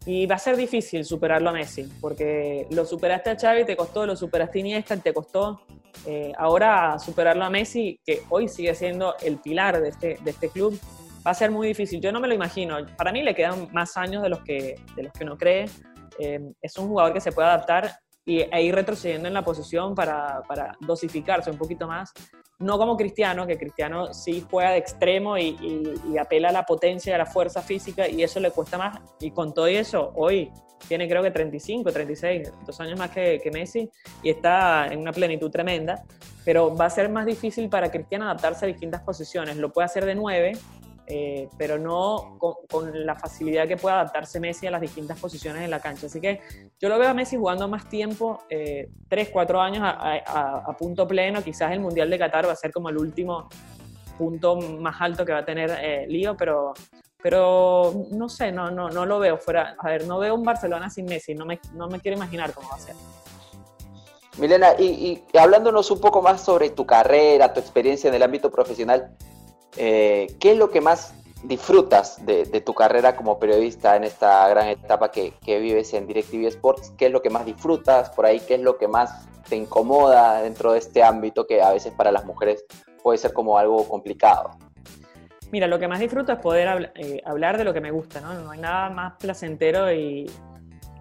Y 0.05 0.27
va 0.27 0.36
a 0.36 0.38
ser 0.38 0.55
difícil 0.55 1.05
superarlo 1.05 1.50
a 1.50 1.53
Messi, 1.53 1.91
porque 2.00 2.67
lo 2.69 2.86
superaste 2.86 3.31
a 3.31 3.36
Xavi, 3.36 3.65
te 3.65 3.75
costó, 3.75 4.05
lo 4.05 4.15
superaste 4.15 4.60
a 4.60 4.62
Iniesta, 4.62 4.95
te 4.95 5.12
costó. 5.12 5.65
Eh, 6.05 6.31
ahora 6.38 7.00
superarlo 7.00 7.45
a 7.45 7.50
Messi, 7.50 8.00
que 8.05 8.22
hoy 8.29 8.48
sigue 8.48 8.75
siendo 8.75 9.15
el 9.24 9.38
pilar 9.38 9.81
de 9.81 9.89
este, 9.89 10.19
de 10.24 10.29
este 10.29 10.50
club, 10.50 10.79
va 11.25 11.31
a 11.31 11.33
ser 11.33 11.50
muy 11.50 11.69
difícil. 11.69 12.00
Yo 12.00 12.12
no 12.12 12.19
me 12.19 12.27
lo 12.27 12.36
imagino. 12.36 12.77
Para 12.95 13.12
mí 13.12 13.24
le 13.24 13.33
quedan 13.33 13.69
más 13.74 13.98
años 13.98 14.22
de 14.22 14.29
los 14.29 14.43
que, 14.43 14.75
de 14.95 15.01
los 15.01 15.13
que 15.13 15.24
uno 15.24 15.36
cree. 15.36 15.65
Eh, 16.19 16.39
es 16.62 16.77
un 16.77 16.89
jugador 16.89 17.12
que 17.12 17.22
se 17.22 17.31
puede 17.31 17.48
adaptar 17.48 18.02
y, 18.25 18.42
e 18.42 18.63
ir 18.63 18.75
retrocediendo 18.75 19.27
en 19.27 19.34
la 19.34 19.44
posición 19.44 19.96
para, 19.96 20.42
para, 20.48 20.77
dosificarse 20.80 21.51
un 21.51 21.58
poquito 21.58 21.88
más. 21.88 22.13
No 22.60 22.77
como 22.77 22.96
Cristiano, 22.96 23.46
que 23.46 23.58
Cristiano 23.58 24.13
sí 24.13 24.46
juega 24.50 24.72
de 24.72 24.77
extremo 24.77 25.38
y, 25.38 25.58
y, 26.12 26.18
apela 26.18 26.50
a 26.50 26.51
la 26.51 26.63
potencia 26.63 27.12
y 27.12 27.13
a 27.13 27.18
la 27.18 27.25
fuerza 27.25 27.62
física 27.62 28.08
y 28.08 28.24
eso 28.24 28.39
le 28.39 28.51
cuesta 28.51 28.77
más. 28.77 29.00
Y 29.20 29.32
con 29.32 29.53
todo 29.53 29.68
eso, 29.68 30.13
hoy 30.15 30.51
tiene 30.88 31.08
creo 31.08 31.24
que 31.24 31.32
35, 31.32 31.92
36, 31.92 32.51
dos 32.65 32.80
años 32.80 33.00
más 33.00 33.10
que, 33.12 33.39
que 33.42 33.51
Messi 33.51 33.89
y 34.22 34.30
está 34.30 34.88
en 34.88 35.00
una 35.00 35.12
plenitud 35.12 35.50
tremenda. 35.50 36.03
Pero 36.46 36.75
va 36.75 36.86
a 36.86 36.89
ser 36.89 37.10
más 37.10 37.25
difícil 37.25 37.70
para 37.70 37.89
Cristiano 37.89 38.25
adaptarse 38.25 38.65
a 38.65 38.68
distintas 38.68 39.01
posiciones. 39.01 39.58
Lo 39.58 39.72
puede 39.72 39.86
hacer 39.86 40.06
de 40.06 40.15
9, 40.15 40.53
eh, 41.05 41.50
pero 41.57 41.77
no 41.77 42.38
con, 42.39 43.05
la 43.05 43.15
facilidad 43.15 43.67
que 43.67 43.75
puede 43.75 43.95
adaptarse 43.95 44.39
Messi 44.39 44.67
a 44.67 44.72
las 44.72 44.79
distintas 44.79 45.19
posiciones 45.19 45.63
en 45.63 45.69
la 45.69 45.79
cancha. 45.81 46.07
Así 46.07 46.22
que 46.22 46.39
yo 46.79 46.88
lo 46.88 46.98
veo 46.98 47.10
a 47.10 47.13
Messi 47.13 47.36
jugando 47.36 47.67
más 47.67 47.89
tiempo, 47.89 48.43
eh, 48.50 48.89
3, 49.10 49.29
4 49.31 49.62
años 49.62 49.83
a, 49.83 50.75
punto 50.77 51.07
pleno. 51.07 51.43
Quizás 51.43 51.72
el 51.74 51.81
Mundial 51.81 52.10
de 52.10 52.17
Qatar 52.17 52.48
va 52.48 52.53
a 52.53 52.55
ser 52.55 52.72
como 52.72 52.89
el 52.89 52.98
último 52.98 53.50
punto 54.17 54.55
más 54.55 54.95
alto 55.01 55.25
que 55.25 55.33
va 55.33 55.39
a 55.39 55.45
tener 55.45 55.77
eh, 55.81 56.05
Lío, 56.07 56.38
pero, 56.38 56.74
pero 57.22 58.07
no 58.12 58.29
sé, 58.29 58.51
no, 58.51 58.72
no, 58.72 58.89
no 58.89 59.05
lo 59.05 59.19
veo 59.19 59.38
fuera. 59.38 59.75
A 59.79 59.89
ver, 59.89 60.07
no 60.07 60.19
veo 60.19 60.36
un 60.36 60.43
Barcelona 60.43 60.89
sin 60.89 61.05
Messi, 61.05 61.36
no 61.36 61.45
me, 61.45 61.60
no 61.74 61.89
me 61.89 62.00
quiero 62.00 62.15
imaginar 62.15 62.53
cómo 62.53 62.69
va 62.69 62.75
a 62.75 62.79
ser. 62.79 62.95
Milena, 64.38 64.69
y, 64.79 65.24
y 65.31 65.38
hablándonos 65.38 65.91
un 65.91 66.00
poco 66.00 66.22
más 66.22 66.41
sobre 66.41 66.69
tu 66.69 66.86
carrera, 66.86 67.53
tu 67.53 67.60
experiencia 67.60 68.07
en 68.07 68.15
el 68.15 68.24
ámbito 68.24 68.50
profesional, 68.50 69.15
eh, 69.77 70.27
¿Qué 70.39 70.51
es 70.51 70.58
lo 70.58 70.70
que 70.70 70.82
más 70.82 71.13
disfrutas 71.44 72.25
de, 72.25 72.46
tu 72.62 72.74
carrera 72.74 73.15
como 73.15 73.38
periodista 73.38 73.96
en 73.96 74.06
esta 74.06 74.48
gran 74.48 74.68
etapa 74.68 75.12
que, 75.12 75.34
vives 75.46 75.94
en 75.94 76.08
DirecTV 76.08 76.48
Sports? 76.48 76.94
¿Qué 76.98 77.08
es 77.08 77.12
lo 77.12 77.22
que 77.22 77.30
más 77.30 77.46
disfrutas 77.46 78.10
por 78.12 78.25
ahí? 78.25 78.39
¿Qué 78.39 78.56
es 78.56 78.62
lo 78.62 78.77
que 78.77 78.88
más 78.88 79.27
te 79.50 79.56
incomoda 79.56 80.42
dentro 80.42 80.74
de 80.74 80.80
este 80.80 81.03
ámbito 81.03 81.46
que 81.46 81.62
a 81.62 81.72
veces 81.72 81.94
para 81.94 82.12
las 82.12 82.25
mujeres 82.25 82.65
puede 83.01 83.18
ser 83.18 83.34
como 83.34 83.58
algo 83.58 83.88
complicado? 83.88 84.51
Mira, 85.51 85.68
lo 85.68 85.77
que 85.77 85.88
más 85.88 86.00
disfruto 86.00 86.32
es 86.32 86.39
poder 86.39 86.92
eh, 86.96 87.22
hablar 87.25 87.58
de 87.58 87.63
lo 87.63 87.74
que 87.74 87.82
me 87.82 87.92
gusta, 87.92 88.22
¿no? 88.22 88.34
No 88.34 88.51
hay 88.51 88.60
nada 88.60 88.89
más 88.89 89.13
placentero 89.20 89.92
y 89.94 90.25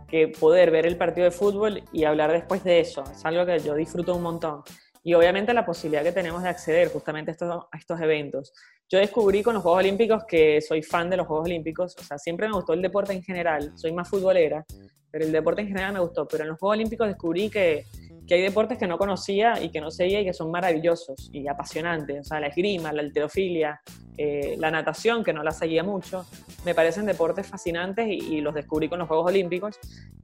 que 0.08 0.28
poder 0.28 0.70
ver 0.70 0.84
el 0.84 0.98
partido 0.98 1.24
de 1.24 1.30
fútbol 1.30 1.82
y 1.90 2.04
hablar 2.04 2.32
después 2.32 2.62
de 2.64 2.80
eso. 2.80 3.02
Es 3.10 3.24
algo 3.24 3.46
que 3.46 3.58
yo 3.60 3.74
disfruto 3.74 4.14
un 4.14 4.22
montón 4.22 4.62
y 5.04 5.14
obviamente 5.14 5.52
la 5.52 5.66
posibilidad 5.66 6.02
que 6.02 6.12
tenemos 6.12 6.42
de 6.42 6.48
acceder 6.48 6.88
justamente 6.88 7.30
a 7.30 7.32
estos, 7.32 7.66
a 7.70 7.76
estos 7.76 8.00
eventos. 8.00 8.52
Yo 8.88 8.98
descubrí 8.98 9.42
con 9.42 9.54
los 9.54 9.62
Juegos 9.62 9.80
Olímpicos 9.80 10.24
que 10.26 10.60
soy 10.60 10.82
fan 10.82 11.10
de 11.10 11.16
los 11.16 11.26
Juegos 11.26 11.46
Olímpicos, 11.46 11.96
o 11.98 12.02
sea, 12.02 12.18
siempre 12.18 12.46
me 12.46 12.54
gustó 12.54 12.72
el 12.72 12.82
deporte 12.82 13.12
en 13.12 13.22
general, 13.22 13.72
soy 13.74 13.92
más 13.92 14.08
futbolera, 14.08 14.64
pero 15.10 15.24
el 15.24 15.32
deporte 15.32 15.62
en 15.62 15.68
general 15.68 15.94
me 15.94 16.00
gustó, 16.00 16.26
pero 16.28 16.44
en 16.44 16.50
los 16.50 16.58
Juegos 16.58 16.76
Olímpicos 16.76 17.08
descubrí 17.08 17.50
que, 17.50 17.84
que 18.26 18.34
hay 18.34 18.42
deportes 18.42 18.78
que 18.78 18.86
no 18.86 18.96
conocía 18.96 19.60
y 19.60 19.70
que 19.70 19.80
no 19.80 19.90
seguía 19.90 20.20
y 20.20 20.24
que 20.24 20.32
son 20.32 20.50
maravillosos 20.50 21.30
y 21.32 21.48
apasionantes, 21.48 22.20
o 22.20 22.24
sea, 22.24 22.40
la 22.40 22.46
esgrima, 22.46 22.92
la 22.92 23.02
alterofilia, 23.02 23.80
eh, 24.16 24.56
la 24.58 24.70
natación, 24.70 25.24
que 25.24 25.32
no 25.32 25.42
la 25.42 25.50
seguía 25.50 25.82
mucho, 25.82 26.26
me 26.64 26.74
parecen 26.74 27.06
deportes 27.06 27.46
fascinantes 27.46 28.06
y, 28.06 28.36
y, 28.36 28.40
los 28.40 28.54
descubrí 28.54 28.88
con 28.88 28.98
los 28.98 29.08
Juegos 29.08 29.26
Olímpicos. 29.26 29.78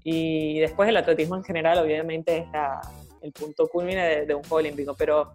Y 0.05 0.59
después 0.61 0.89
el 0.91 0.97
atletismo 0.99 1.37
en 1.37 1.43
general, 1.43 1.79
obviamente, 1.79 2.37
es 2.39 2.47
la, 2.53 2.81
el 3.23 3.33
punto 3.33 3.67
culmine 3.69 4.27
de, 4.27 4.35
un 4.35 4.43
juego 4.43 4.57
olímpico, 4.57 4.95
pero 4.97 5.35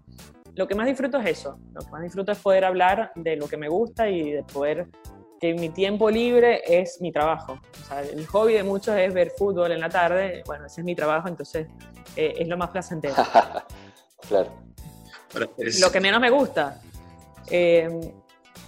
lo 0.55 0.67
que 0.67 0.75
más 0.75 0.85
disfruto 0.85 1.17
es 1.19 1.39
eso, 1.39 1.59
lo 1.73 1.81
que 1.81 1.91
más 1.91 2.01
disfruto 2.03 2.31
es 2.31 2.39
poder 2.39 2.65
hablar 2.65 3.11
de 3.15 3.35
lo 3.35 3.47
que 3.47 3.57
me 3.57 3.69
gusta 3.69 4.09
y 4.09 4.31
de 4.31 4.43
poder 4.43 4.87
que 5.39 5.53
mi 5.53 5.69
tiempo 5.69 6.09
libre 6.09 6.61
es 6.65 7.01
mi 7.01 7.11
trabajo. 7.11 7.59
O 7.81 7.85
sea, 7.85 8.01
el 8.01 8.25
hobby 8.27 8.53
de 8.53 8.63
muchos 8.63 8.95
es 8.95 9.13
ver 9.13 9.31
fútbol 9.37 9.71
en 9.71 9.81
la 9.81 9.89
tarde, 9.89 10.41
bueno, 10.45 10.67
ese 10.67 10.81
es 10.81 10.85
mi 10.85 10.95
trabajo, 10.95 11.27
entonces 11.27 11.67
eh, 12.15 12.33
es 12.37 12.47
lo 12.47 12.57
más 12.57 12.69
placentero. 12.69 13.15
claro. 14.27 14.49
Lo 15.81 15.91
que 15.91 15.99
menos 15.99 16.21
me 16.21 16.29
gusta, 16.29 16.79
eh, 17.49 17.89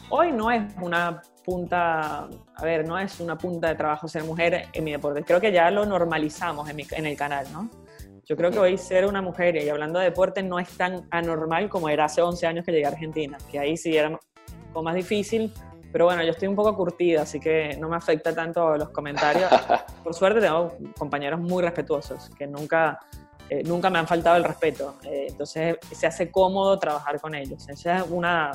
hoy 0.10 0.32
no 0.32 0.52
es 0.52 0.64
una 0.82 1.22
punta, 1.46 2.28
a 2.56 2.64
ver, 2.64 2.88
no 2.88 2.98
es 2.98 3.20
una 3.20 3.38
punta 3.38 3.68
de 3.70 3.76
trabajo 3.76 4.08
ser 4.08 4.24
mujer 4.24 4.68
en 4.74 4.84
mi 4.84 4.92
deporte, 4.92 5.24
creo 5.24 5.40
que 5.40 5.52
ya 5.52 5.70
lo 5.70 5.86
normalizamos 5.86 6.68
en, 6.70 6.76
mi, 6.76 6.88
en 6.92 7.06
el 7.06 7.16
canal, 7.16 7.46
¿no? 7.54 7.70
Yo 8.28 8.36
creo 8.36 8.50
que 8.50 8.58
hoy 8.58 8.78
ser 8.78 9.06
una 9.06 9.22
mujer, 9.22 9.56
y 9.56 9.70
hablando 9.70 10.00
de 10.00 10.06
deporte, 10.06 10.42
no 10.42 10.58
es 10.58 10.68
tan 10.70 11.08
anormal 11.12 11.70
como 11.70 11.90
era 11.90 12.06
hace 12.06 12.24
11 12.24 12.48
años 12.48 12.66
que 12.66 12.72
llegué 12.72 12.86
a 12.86 12.90
Argentina, 12.90 13.38
que 13.52 13.60
ahí 13.60 13.78
sí 13.78 13.96
era 13.96 14.10
un 14.10 14.18
poco 14.74 14.82
más 14.82 14.96
difícil, 14.96 15.54
pero 15.92 16.06
bueno, 16.06 16.24
yo 16.24 16.32
estoy 16.32 16.48
un 16.48 16.56
poco 16.56 16.76
curtida, 16.76 17.22
así 17.22 17.40
que 17.40 17.78
no 17.80 17.88
me 17.88 17.96
afecta 17.96 18.34
tanto 18.34 18.78
los 18.78 18.90
comentarios. 18.90 19.50
Por 20.04 20.16
suerte 20.16 20.42
tengo 20.42 20.76
compañeros 20.98 21.40
muy 21.40 21.62
respetuosos, 21.62 22.32
que 22.36 22.48
nunca, 22.48 23.00
eh, 23.48 23.62
nunca 23.64 23.92
me 23.92 24.00
han 24.00 24.08
faltado 24.08 24.38
el 24.38 24.44
respeto, 24.44 24.96
eh, 25.04 25.28
entonces 25.30 25.78
se 25.92 26.08
hace 26.08 26.32
cómodo 26.32 26.80
trabajar 26.80 27.22
con 27.22 27.36
ellos. 27.36 27.70
Ese 27.70 27.96
es 27.96 28.04
una, 28.10 28.52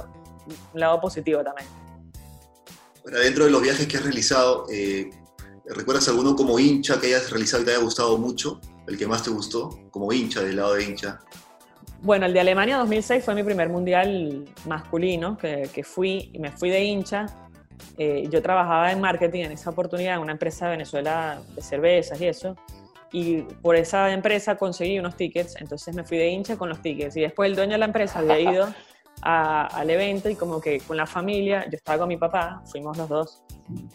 un 0.74 0.80
lado 0.80 1.00
positivo 1.00 1.44
también. 1.44 1.68
Bueno, 3.04 3.18
dentro 3.20 3.44
de 3.44 3.52
los 3.52 3.62
viajes 3.62 3.86
que 3.86 3.98
has 3.98 4.02
realizado, 4.02 4.66
eh, 4.68 5.10
¿recuerdas 5.64 6.08
alguno 6.08 6.34
como 6.34 6.58
hincha 6.58 7.00
que 7.00 7.06
hayas 7.06 7.30
realizado 7.30 7.62
y 7.62 7.66
te 7.66 7.70
haya 7.70 7.80
gustado 7.80 8.18
mucho? 8.18 8.60
El 8.90 8.98
que 8.98 9.06
más 9.06 9.22
te 9.22 9.30
gustó 9.30 9.78
como 9.90 10.12
hincha, 10.12 10.42
del 10.42 10.56
lado 10.56 10.74
de 10.74 10.84
hincha? 10.84 11.20
Bueno, 12.02 12.26
el 12.26 12.32
de 12.32 12.40
Alemania 12.40 12.76
2006 12.78 13.24
fue 13.24 13.34
mi 13.36 13.44
primer 13.44 13.68
mundial 13.68 14.44
masculino 14.66 15.38
que, 15.38 15.70
que 15.72 15.84
fui 15.84 16.30
y 16.32 16.38
me 16.40 16.50
fui 16.50 16.70
de 16.70 16.82
hincha. 16.82 17.26
Eh, 17.96 18.26
yo 18.30 18.42
trabajaba 18.42 18.90
en 18.90 19.00
marketing 19.00 19.44
en 19.44 19.52
esa 19.52 19.70
oportunidad 19.70 20.16
en 20.16 20.22
una 20.22 20.32
empresa 20.32 20.66
de 20.66 20.72
Venezuela 20.72 21.40
de 21.54 21.62
cervezas 21.62 22.20
y 22.20 22.26
eso. 22.26 22.56
Y 23.12 23.42
por 23.42 23.76
esa 23.76 24.12
empresa 24.12 24.56
conseguí 24.56 24.98
unos 24.98 25.16
tickets, 25.16 25.56
entonces 25.60 25.94
me 25.94 26.04
fui 26.04 26.18
de 26.18 26.28
hincha 26.28 26.56
con 26.56 26.68
los 26.68 26.82
tickets. 26.82 27.16
Y 27.16 27.20
después 27.20 27.48
el 27.48 27.56
dueño 27.56 27.72
de 27.72 27.78
la 27.78 27.86
empresa 27.86 28.18
había 28.18 28.40
ido 28.40 28.74
al 29.22 29.90
evento 29.90 30.30
y 30.30 30.34
como 30.34 30.60
que 30.60 30.80
con 30.80 30.96
la 30.96 31.06
familia, 31.06 31.64
yo 31.64 31.76
estaba 31.76 31.98
con 31.98 32.08
mi 32.08 32.16
papá, 32.16 32.62
fuimos 32.64 32.96
los 32.96 33.08
dos, 33.08 33.44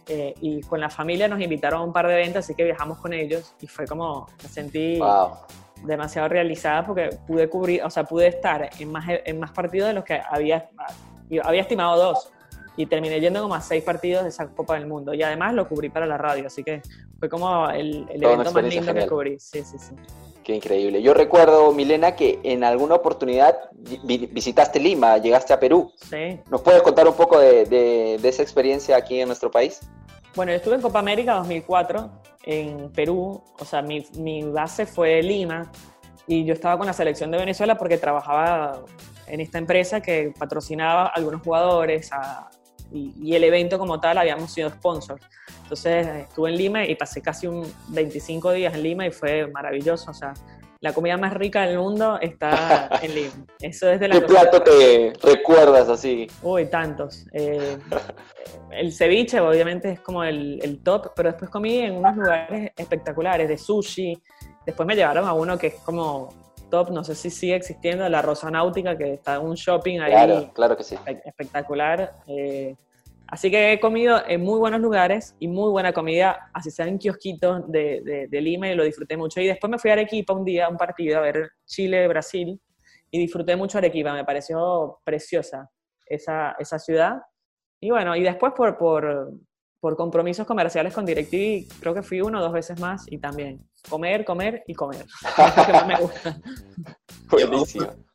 eh, 0.08 0.34
y 0.40 0.62
con 0.62 0.80
la 0.80 0.90
familia 0.90 1.28
nos 1.28 1.42
invitaron 1.42 1.82
a 1.82 1.84
un 1.84 1.92
par 1.92 2.08
de 2.08 2.14
eventos, 2.14 2.46
así 2.46 2.56
que 2.56 2.64
viajamos 2.64 3.00
con 3.00 3.14
ellos 3.14 3.56
y 3.60 3.68
fue 3.68 3.86
como, 3.86 4.28
me 4.42 4.50
sentí 4.50 5.00
demasiado 5.84 6.28
realizada 6.30 6.86
porque 6.86 7.10
pude 7.28 7.50
cubrir, 7.50 7.84
o 7.84 7.90
sea, 7.90 8.04
pude 8.04 8.28
estar 8.28 8.70
en 8.80 8.92
más, 8.92 9.06
en 9.08 9.40
más 9.40 9.52
partidos 9.52 9.90
de 9.90 9.94
los 9.94 10.04
que 10.04 10.22
había, 10.30 10.70
había 11.44 11.62
estimado 11.62 11.98
dos 11.98 12.32
y 12.78 12.86
terminé 12.86 13.20
yendo 13.20 13.42
como 13.42 13.56
a 13.56 13.62
seis 13.62 13.84
partidos 13.84 14.24
de 14.24 14.30
esa 14.30 14.48
Copa 14.48 14.76
del 14.76 14.88
Mundo 14.88 15.14
y 15.14 15.24
además 15.24 15.54
lo 15.54 15.68
cubrí 15.68 15.90
para 15.90 16.06
la 16.06 16.18
radio, 16.18 16.48
así 16.48 16.64
que 16.64 16.82
fue 17.20 17.30
como 17.30 17.70
el, 17.70 18.06
el 18.10 18.24
evento 18.24 18.52
más 18.52 18.64
lindo 18.64 18.94
que 18.94 19.08
cubrí. 19.08 19.40
Sí, 19.40 19.64
sí, 19.64 19.78
sí. 19.78 19.96
Qué 20.46 20.54
increíble. 20.54 21.02
Yo 21.02 21.16
recuerdo, 21.16 21.74
Milena, 21.74 22.16
que 22.16 22.40
en 22.44 22.64
alguna 22.64 22.94
oportunidad 22.94 23.58
visitaste 24.04 24.80
Lima, 24.80 25.18
llegaste 25.18 25.54
a 25.54 25.60
Perú. 25.60 25.92
Sí. 25.96 26.40
¿Nos 26.52 26.62
puedes 26.62 26.84
contar 26.84 27.08
un 27.08 27.16
poco 27.16 27.40
de, 27.40 28.20
esa 28.24 28.44
experiencia 28.44 28.96
aquí 28.96 29.20
en 29.20 29.28
nuestro 29.28 29.50
país? 29.50 29.80
Bueno, 30.36 30.52
yo 30.52 30.58
estuve 30.58 30.76
en 30.76 30.82
Copa 30.82 31.00
América 31.00 31.34
2004 31.34 32.12
en 32.44 32.92
Perú, 32.92 33.42
o 33.58 33.66
sea, 33.66 33.82
mi, 33.82 34.44
base 34.44 34.86
fue 34.86 35.24
Lima 35.24 35.72
y 36.28 36.46
yo 36.46 36.54
estaba 36.54 36.78
con 36.78 36.86
la 36.86 36.94
selección 36.94 37.32
de 37.32 37.40
Venezuela 37.40 37.76
porque 37.76 37.98
trabajaba 37.98 38.84
en 39.26 39.42
esta 39.42 39.58
empresa 39.58 40.00
que 40.00 40.32
patrocinaba 40.38 41.08
a 41.08 41.14
algunos 41.16 41.42
jugadores 41.42 42.12
y, 42.96 43.14
y, 43.22 43.36
el 43.36 43.44
evento 43.44 43.78
como 43.78 44.00
tal 44.00 44.18
habíamos 44.18 44.52
sido 44.52 44.70
sponsors. 44.70 45.24
Entonces 45.64 46.08
estuve 46.08 46.50
en 46.50 46.58
Lima 46.58 46.86
y 46.86 46.96
pasé 46.96 47.22
casi 47.22 47.48
un 47.48 47.72
25 47.90 48.52
días 48.54 48.74
en 48.74 48.84
Lima 48.84 49.06
y 49.06 49.12
fue 49.12 49.48
maravilloso. 49.48 50.12
O 50.12 50.14
sea, 50.14 50.34
la 50.80 50.94
comida 50.94 51.18
más 51.18 51.34
rica 51.34 51.66
del 51.66 51.80
mundo 51.80 52.20
está 52.22 52.90
en 53.02 53.16
Lima. 53.16 53.46
Eso 53.60 53.90
es 53.90 54.00
de 54.00 54.08
la 54.08 54.20
¿Qué 54.20 54.28
plato 54.28 54.62
te 54.62 55.14
recuerdas 55.22 55.90
así? 55.90 56.28
Uy, 56.44 56.68
tantos. 56.68 57.26
Eh, 57.34 57.78
el 58.72 58.94
ceviche 58.94 59.40
obviamente 59.40 59.92
es 59.94 60.00
como 60.00 60.24
el, 60.24 60.60
el, 60.62 60.84
top, 60.84 61.14
pero 61.16 61.30
después 61.30 61.50
comí 61.50 61.80
en 61.80 61.96
unos 61.96 62.16
lugares 62.16 62.72
espectaculares 62.78 63.48
de 63.48 63.58
sushi. 63.58 64.22
Después 64.66 64.86
me 64.86 64.96
llevaron 64.96 65.28
a 65.28 65.34
uno 65.34 65.58
que 65.58 65.68
es 65.68 65.76
como 65.76 66.30
top, 66.76 66.92
no 66.92 67.04
sé 67.04 67.16
si 67.16 67.30
sigue 67.30 67.56
existiendo, 67.56 68.08
la 68.10 68.22
Rosa 68.22 68.50
Náutica, 68.52 68.98
que 68.98 69.14
está 69.14 69.36
en 69.36 69.42
un 69.42 69.56
shopping 69.56 70.00
ahí. 70.00 70.12
Claro, 70.12 70.52
claro 70.54 70.78
que 70.78 70.84
sí. 70.84 70.96
Espectacular. 71.26 72.18
Eh, 72.28 72.76
Así 73.28 73.50
que 73.50 73.74
he 73.74 73.80
comido 73.80 74.22
en 74.28 74.42
muy 74.42 74.60
buenos 74.60 74.80
lugares 74.80 75.36
y 75.40 75.48
muy 75.48 75.72
buena 75.72 75.92
comida, 75.94 76.52
así 76.54 76.70
sea 76.70 76.88
en 76.88 77.00
kiosquitos 77.00 77.70
de, 77.72 78.28
de, 78.30 78.42
Lima 78.42 78.70
y 78.70 78.76
lo 78.76 78.84
disfruté 78.84 79.18
mucho. 79.18 79.42
Y 79.42 79.48
después 79.48 79.70
me 79.70 79.80
fui 79.80 79.90
a 79.90 79.94
Arequipa 79.94 80.34
un 80.34 80.46
día, 80.46 80.70
un 80.70 80.78
partido, 80.78 81.18
a 81.18 81.22
ver 81.22 81.50
Chile-Brasil 81.66 82.60
y 83.10 83.20
disfruté 83.20 83.56
mucho 83.56 83.80
Arequipa, 83.80 84.14
me 84.14 84.24
pareció 84.24 85.00
preciosa 85.04 85.70
esa, 86.06 86.56
esa 86.60 86.78
ciudad. 86.78 87.18
Y 87.80 87.90
bueno, 87.90 88.16
y 88.16 88.22
después 88.22 88.54
por, 88.56 88.78
por, 88.78 89.34
por 89.86 89.96
compromisos 89.96 90.48
comerciales 90.48 90.96
con 90.96 91.06
DirecTV, 91.06 91.68
creo 91.80 91.94
que 91.94 92.02
fui 92.02 92.20
uno 92.20 92.40
o 92.40 92.42
dos 92.42 92.52
veces 92.52 92.80
más 92.80 93.06
y 93.08 93.20
también 93.20 93.62
comer, 93.88 94.26
comer 94.26 94.64
y 94.66 94.74
comer. 94.74 95.06
Es 95.38 95.58
lo 95.58 95.64
que 95.64 95.72
más 95.74 95.88
me 95.88 96.00
gusta. 96.00 96.40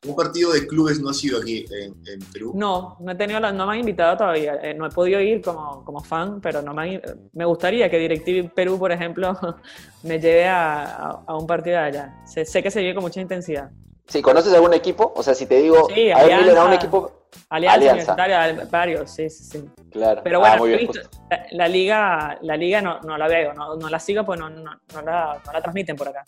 ¿Un 0.05 0.15
partido 0.17 0.51
de 0.51 0.67
clubes 0.67 0.99
no 0.99 1.11
ha 1.11 1.13
sido 1.13 1.39
aquí 1.39 1.63
en, 1.71 2.19
Perú? 2.33 2.51
No, 2.53 2.97
no 2.99 3.13
he 3.13 3.15
tenido 3.15 3.39
no 3.39 3.65
me 3.65 3.71
han 3.71 3.79
invitado 3.79 4.17
todavía. 4.17 4.55
Eh, 4.61 4.73
no 4.73 4.85
he 4.85 4.89
podido 4.89 5.21
ir 5.21 5.41
como, 5.41 5.85
como 5.85 6.03
fan, 6.03 6.41
pero 6.41 6.61
no 6.61 6.73
me, 6.73 7.01
me 7.31 7.45
gustaría 7.45 7.89
que 7.89 7.99
DirecTV 7.99 8.53
Perú, 8.53 8.77
por 8.77 8.91
ejemplo, 8.91 9.33
me 10.03 10.19
lleve 10.19 10.49
a, 10.49 11.23
a, 11.25 11.37
un 11.37 11.47
partido 11.47 11.77
de 11.77 11.83
allá. 11.83 12.21
Sé, 12.25 12.43
sé, 12.43 12.61
que 12.61 12.69
se 12.69 12.81
vive 12.81 12.95
con 12.95 13.03
mucha 13.03 13.21
intensidad. 13.21 13.71
Sí, 14.11 14.21
¿conoces 14.21 14.53
algún 14.53 14.73
equipo? 14.73 15.13
O 15.15 15.23
sea, 15.23 15.33
si 15.33 15.45
te 15.45 15.55
digo, 15.61 15.87
sí, 15.93 16.11
a 16.11 16.21
ver, 16.25 16.59
un 16.59 16.73
equipo 16.73 17.21
Alianza, 17.49 18.13
Alianza. 18.13 18.67
varios, 18.69 19.09
sí, 19.09 19.29
sí, 19.29 19.43
sí. 19.45 19.69
Claro. 19.89 20.19
Pero 20.21 20.41
bueno, 20.41 20.65
ah, 21.29 21.37
la, 21.51 21.67
liga, 21.69 22.37
la 22.41 22.57
liga 22.57 22.81
no, 22.81 22.99
no 22.99 23.17
la 23.17 23.29
veo, 23.29 23.53
no, 23.53 23.77
no, 23.77 23.87
la 23.87 23.99
sigo, 23.99 24.25
pues 24.25 24.37
no, 24.37 24.49
no, 24.49 24.73
no, 24.93 25.01
la, 25.01 25.41
no 25.45 25.51
la 25.53 25.61
transmiten 25.61 25.95
por 25.95 26.09
acá. 26.09 26.25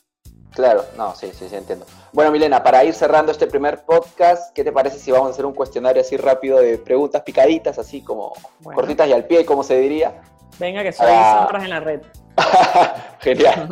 Claro, 0.52 0.86
no, 0.96 1.14
sí, 1.14 1.32
sí, 1.34 1.50
sí, 1.50 1.56
entiendo. 1.58 1.86
Bueno, 2.14 2.32
Milena, 2.32 2.64
para 2.64 2.86
ir 2.86 2.94
cerrando 2.94 3.34
este 3.34 3.48
primer 3.48 3.84
podcast, 3.84 4.54
¿qué 4.54 4.64
te 4.64 4.72
parece 4.72 4.98
si 4.98 5.12
vamos 5.12 5.28
a 5.28 5.32
hacer 5.32 5.46
un 5.46 5.54
cuestionario 5.54 6.02
así 6.02 6.16
rápido 6.16 6.60
de 6.60 6.78
preguntas 6.78 7.22
picaditas, 7.24 7.78
así 7.80 8.02
como 8.02 8.32
cortitas 8.64 9.10
y 9.10 9.12
al 9.12 9.26
pie, 9.26 9.46
como 9.46 9.62
se 9.62 9.78
diría? 9.78 10.22
Venga, 10.58 10.84
que 10.84 10.94
soy 10.94 11.08
ah. 11.10 11.50
en 11.62 11.70
la 11.70 11.82
red. 11.82 12.02
Genial. 13.20 13.68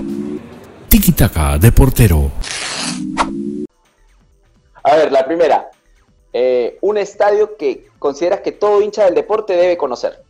Tiki 0.90 1.12
Taka 1.12 1.56
de 1.56 1.70
portero. 1.70 2.32
A 4.82 4.96
ver, 4.96 5.12
la 5.12 5.24
primera. 5.24 5.70
Eh, 6.32 6.78
un 6.80 6.98
estadio 6.98 7.56
que 7.56 7.88
consideras 8.00 8.40
que 8.40 8.50
todo 8.50 8.82
hincha 8.82 9.04
del 9.04 9.14
deporte 9.14 9.52
debe 9.52 9.76
conocer. 9.76 10.20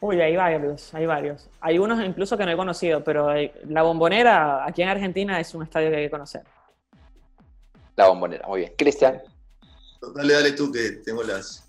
Uy, 0.00 0.18
hay 0.22 0.34
varios, 0.34 0.94
hay 0.94 1.04
varios. 1.04 1.50
Hay 1.60 1.78
unos 1.78 2.02
incluso 2.02 2.38
que 2.38 2.46
no 2.46 2.52
he 2.52 2.56
conocido, 2.56 3.04
pero 3.04 3.34
la 3.68 3.82
Bombonera 3.82 4.64
aquí 4.64 4.80
en 4.80 4.88
Argentina 4.88 5.38
es 5.38 5.54
un 5.54 5.64
estadio 5.64 5.90
que 5.90 5.96
hay 5.96 6.04
que 6.04 6.10
conocer. 6.10 6.42
La 7.96 8.08
Bombonera, 8.08 8.48
muy 8.48 8.60
bien. 8.60 8.72
Cristian. 8.78 9.20
Dale, 10.14 10.32
dale 10.32 10.52
tú 10.52 10.72
que 10.72 11.02
tengo 11.04 11.22
las... 11.22 11.68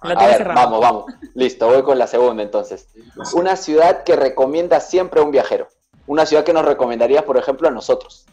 a 0.00 0.26
ver, 0.26 0.44
vamos, 0.46 0.80
vamos. 0.80 1.04
Listo, 1.34 1.66
voy 1.66 1.82
con 1.82 1.98
la 1.98 2.06
segunda 2.06 2.42
entonces. 2.42 2.88
Una 3.34 3.56
ciudad 3.56 4.04
que 4.04 4.16
recomienda 4.16 4.80
siempre 4.80 5.20
a 5.20 5.22
un 5.22 5.30
viajero. 5.32 5.68
Una 6.10 6.26
ciudad 6.26 6.42
que 6.42 6.52
nos 6.52 6.64
recomendarías, 6.64 7.22
por 7.22 7.36
ejemplo, 7.36 7.68
a 7.68 7.70
nosotros. 7.70 8.26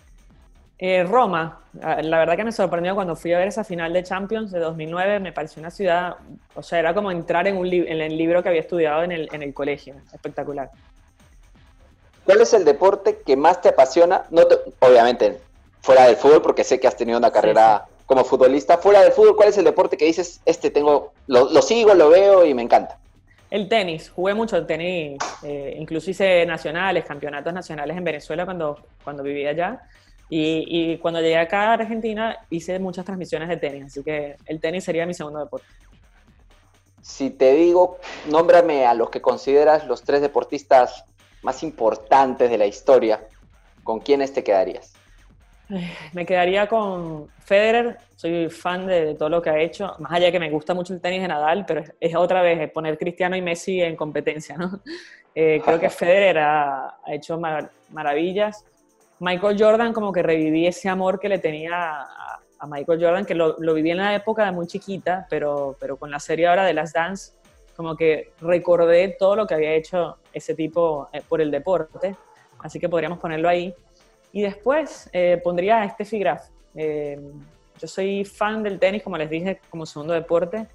Eh, 0.80 1.04
Roma, 1.04 1.60
ah, 1.84 2.02
la 2.02 2.18
verdad 2.18 2.36
que 2.36 2.44
me 2.44 2.52
sorprendió 2.52 2.96
cuando 2.96 3.16
fui 3.16 3.34
a 3.34 3.38
ver 3.38 3.50
esa 3.50 3.64
final 3.64 3.94
de 3.94 4.02
Champions 4.02 4.52
de 4.52 4.58
2009, 4.58 5.20
me 5.20 5.32
pareció 5.32 5.60
una 5.60 5.70
ciudad, 5.70 6.16
o 6.56 6.64
sea, 6.64 6.80
era 6.80 6.96
como 6.96 7.12
entrar 7.12 7.46
en, 7.46 7.56
un 7.56 7.68
en 7.72 8.02
el 8.02 8.18
libro 8.18 8.42
que 8.42 8.50
había 8.50 8.62
estudiado 8.62 9.04
en 9.04 9.12
el, 9.12 9.30
en 9.32 9.44
el 9.44 9.54
colegio, 9.54 9.94
espectacular. 10.12 10.72
¿Cuál 12.26 12.42
es 12.42 12.52
el 12.56 12.66
deporte 12.66 13.20
que 13.24 13.38
más 13.38 13.62
te 13.62 13.70
apasiona? 13.70 14.24
No 14.32 14.42
obviamente, 14.80 15.38
fuera 15.82 16.08
del 16.08 16.16
fútbol, 16.16 16.42
porque 16.42 16.64
sé 16.64 16.80
que 16.80 16.88
has 16.88 16.98
tenido 16.98 17.20
una 17.20 17.30
carrera 17.30 17.86
como 18.08 18.24
futbolista, 18.24 18.80
fuera 18.80 19.02
del 19.02 19.12
fútbol, 19.12 19.36
¿cuál 19.36 19.50
es 19.50 19.58
el 19.60 19.66
deporte 19.66 19.98
que 19.98 20.06
dices, 20.06 20.42
este 20.46 20.72
tengo, 20.72 21.14
lo, 21.28 21.62
sigo, 21.62 21.94
lo 21.94 22.10
veo 22.10 22.44
y 22.44 22.56
me 22.56 22.64
encanta? 22.64 22.98
El 23.50 23.70
tenis, 23.70 24.10
jugué 24.10 24.34
mucho 24.34 24.58
el 24.58 24.66
tenis, 24.66 25.18
eh, 25.44 25.76
incluso 25.80 26.12
hice 26.12 26.46
nacionales, 26.46 27.06
campeonatos 27.06 27.54
nacionales 27.54 27.96
en 27.96 28.04
Venezuela 28.04 28.44
cuando, 28.46 28.78
cuando 29.04 29.24
vivía 29.24 29.52
allá. 29.52 29.82
Y, 30.30 30.98
cuando 30.98 31.22
llegué 31.22 31.38
acá 31.38 31.70
a 31.70 31.74
Argentina 31.74 32.38
hice 32.50 32.80
muchas 32.80 33.06
transmisiones 33.06 33.48
de 33.48 33.56
tenis, 33.56 33.86
así 33.86 34.04
que 34.04 34.36
el 34.46 34.60
tenis 34.60 34.84
sería 34.84 35.06
mi 35.06 35.14
segundo 35.14 35.40
deporte. 35.40 35.66
Si 37.02 37.30
te 37.30 37.54
digo, 37.54 38.00
nómbrame 38.30 38.86
a 38.86 38.94
los 38.94 39.10
que 39.10 39.22
consideras 39.22 39.88
los 39.88 40.04
tres 40.04 40.20
deportistas 40.20 41.06
más 41.44 41.64
importantes 41.64 42.50
de 42.50 42.58
la 42.58 42.66
historia, 42.66 43.26
¿con 43.86 44.02
quiénes 44.02 44.34
te 44.34 44.44
quedarías? 44.44 44.97
Me 46.14 46.26
quedaría 46.26 46.68
con 46.68 47.28
Federer, 47.40 47.98
soy 48.16 48.50
fan 48.50 48.88
de, 48.88 49.16
todo 49.16 49.30
lo 49.30 49.42
que 49.42 49.50
ha 49.50 49.60
hecho, 49.60 49.96
más 50.00 50.14
allá 50.14 50.28
de 50.28 50.32
que 50.32 50.40
me 50.40 50.50
gusta 50.50 50.74
mucho 50.74 50.94
el 50.94 51.02
tenis 51.02 51.22
de 51.22 51.28
Nadal, 51.28 51.66
pero 51.66 51.84
es, 52.00 52.16
otra 52.16 52.42
vez 52.42 52.72
poner 52.72 52.98
Cristiano 52.98 53.36
y 53.36 53.42
Messi 53.42 53.82
en 53.82 53.96
competencia, 53.96 54.58
¿no? 54.58 54.80
Eh, 55.40 55.62
creo 55.64 55.80
que 55.80 55.92
Federer 55.92 56.40
ha, 56.40 56.98
hecho 57.06 57.40
maravillas. 57.92 58.66
Michael 59.20 59.56
Jordan 59.60 59.94
como 59.94 60.12
que 60.12 60.24
reviví 60.24 60.66
ese 60.66 60.90
amor 60.90 61.20
que 61.20 61.30
le 61.30 61.38
tenía 61.38 62.02
a, 62.02 62.68
Michael 62.68 63.00
Jordan, 63.00 63.24
que 63.24 63.36
lo, 63.36 63.56
viví 63.56 63.92
en 63.92 63.98
la 63.98 64.16
época 64.16 64.44
de 64.46 64.52
muy 64.52 64.66
chiquita, 64.66 65.28
pero, 65.30 65.78
pero 65.80 65.96
con 65.98 66.10
la 66.10 66.20
serie 66.20 66.48
ahora 66.48 66.66
de 66.66 66.74
Las 66.74 66.92
Dance, 66.92 67.34
como 67.76 67.96
que 67.96 68.32
recordé 68.42 69.16
todo 69.20 69.36
lo 69.36 69.46
que 69.46 69.54
había 69.54 69.74
hecho 69.74 70.18
ese 70.34 70.56
tipo 70.56 71.08
eh, 71.14 71.22
por 71.30 71.40
el 71.40 71.52
deporte, 71.52 72.16
así 72.58 72.80
que 72.80 72.90
podríamos 72.90 73.20
ponerlo 73.20 73.48
ahí. 73.48 73.72
Y 74.38 74.44
después 74.44 75.10
eh, 75.14 75.42
pondría 75.44 75.82
a 75.82 75.90
Steffi 75.90 76.20
Graf. 76.20 76.50
Eh, 76.76 77.20
yo 77.82 77.88
soy 77.88 78.24
fan 78.24 78.62
del 78.62 78.78
tenis, 78.78 79.02
como 79.02 79.18
les 79.18 79.32
dije, 79.32 79.60
como 79.68 79.84
segundo 79.88 80.14
deporte, 80.14 80.68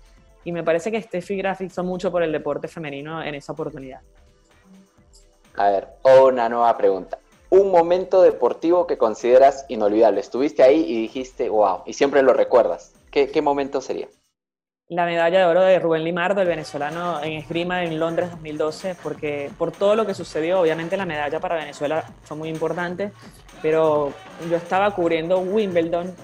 y 0.43 0.51
me 0.51 0.65
parece 0.65 0.91
que 0.91 1.01
Steffi 1.01 1.37
Graf 1.37 1.61
hizo 1.61 1.85
mucho 1.85 2.11
por 2.11 2.25
el 2.25 2.33
deporte 2.33 2.67
femenino 2.67 3.23
en 3.23 3.37
esa 3.37 3.53
oportunidad. 3.53 4.01
A 5.55 5.71
ver, 5.71 5.89
una 6.03 6.49
nueva 6.49 6.77
pregunta 6.77 7.21
un 7.51 7.71
momento 7.71 8.23
deportivo 8.23 8.89
que 8.89 8.99
consideras 8.99 9.67
inolvidable. 9.69 10.21
Estuviste 10.21 10.65
ahí 10.65 10.85
y 10.89 11.03
dijiste, 11.03 11.51
wow, 11.51 11.83
y 11.85 11.93
siempre 11.93 12.23
lo 12.23 12.33
recuerdas. 12.33 12.95
¿Qué, 13.13 13.43
momento 13.43 13.81
sería? 13.81 14.09
La 14.89 15.07
medalla 15.07 15.39
de 15.39 15.45
oro 15.47 15.63
de 15.63 15.79
Rubén 15.79 16.05
Limardo, 16.05 16.43
el 16.43 16.49
venezolano 16.49 17.23
en 17.23 17.33
esgrima 17.33 17.83
en 17.83 17.99
Londres 17.99 18.31
2012, 18.33 18.97
porque 19.03 19.51
por 19.57 19.73
todo 19.73 19.95
lo 19.95 20.05
que 20.05 20.13
sucedió, 20.13 20.61
obviamente 20.61 20.97
la 20.97 21.07
medalla 21.07 21.41
para 21.41 21.55
Venezuela 21.57 22.05
fue 22.25 22.37
muy 22.37 22.49
importante, 22.51 23.13
pero 23.63 24.13
yo 24.51 24.57
estaba 24.57 24.91
cubriendo 24.91 25.39
Wimbledon, 25.39 26.15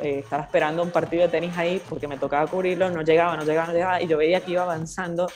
eh, 0.00 0.18
estaba 0.18 0.42
esperando 0.42 0.82
un 0.82 0.90
partido 0.90 1.22
de 1.22 1.28
tenis 1.28 1.56
ahí 1.56 1.80
porque 1.88 2.08
me 2.08 2.18
tocaba 2.18 2.46
cubrirlo, 2.48 2.90
no 2.90 3.02
llegaba, 3.02 3.36
no 3.36 3.44
llegaba, 3.44 3.68
no 3.68 3.72
llegaba, 3.72 4.02
y 4.02 4.08
yo 4.08 4.18
veía 4.18 4.40
que 4.40 4.50
iba 4.50 4.62
avanzando 4.64 5.28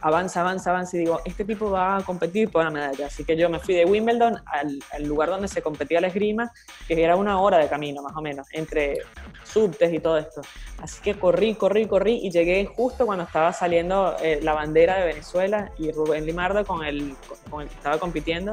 avanza, 0.00 0.40
avanza, 0.40 0.70
avanza 0.70 0.96
y 0.96 1.00
digo, 1.00 1.20
este 1.24 1.44
tipo 1.44 1.70
va 1.70 1.96
a 1.96 2.02
competir 2.02 2.50
por 2.50 2.64
la 2.64 2.70
medalla. 2.70 3.06
Así 3.06 3.24
que 3.24 3.36
yo 3.36 3.48
me 3.48 3.58
fui 3.58 3.74
de 3.74 3.84
Wimbledon 3.84 4.40
al, 4.46 4.78
lugar 5.04 5.30
donde 5.30 5.48
se 5.48 5.62
competía 5.62 6.00
la 6.00 6.08
esgrima, 6.08 6.52
que 6.86 7.02
era 7.02 7.16
una 7.16 7.40
hora 7.40 7.58
de 7.58 7.68
camino 7.68 8.02
más 8.02 8.16
o 8.16 8.22
menos, 8.22 8.46
entre 8.52 8.98
subtes 9.44 9.92
y 9.92 10.00
todo 10.00 10.18
esto. 10.18 10.40
Así 10.80 11.00
que 11.02 11.14
corrí, 11.14 11.54
corrí, 11.54 11.86
corrí 11.86 12.20
y 12.22 12.30
llegué 12.30 12.66
justo 12.66 13.06
cuando 13.06 13.24
estaba 13.24 13.52
saliendo 13.52 14.16
eh, 14.22 14.40
la 14.42 14.54
bandera 14.54 14.96
de 14.98 15.06
Venezuela 15.06 15.72
y 15.78 15.90
Rubén 15.92 16.26
Limardo 16.26 16.64
con 16.64 16.84
el, 16.84 17.14
con 17.50 17.62
el 17.62 17.68
que 17.68 17.74
estaba 17.74 17.98
compitiendo. 17.98 18.52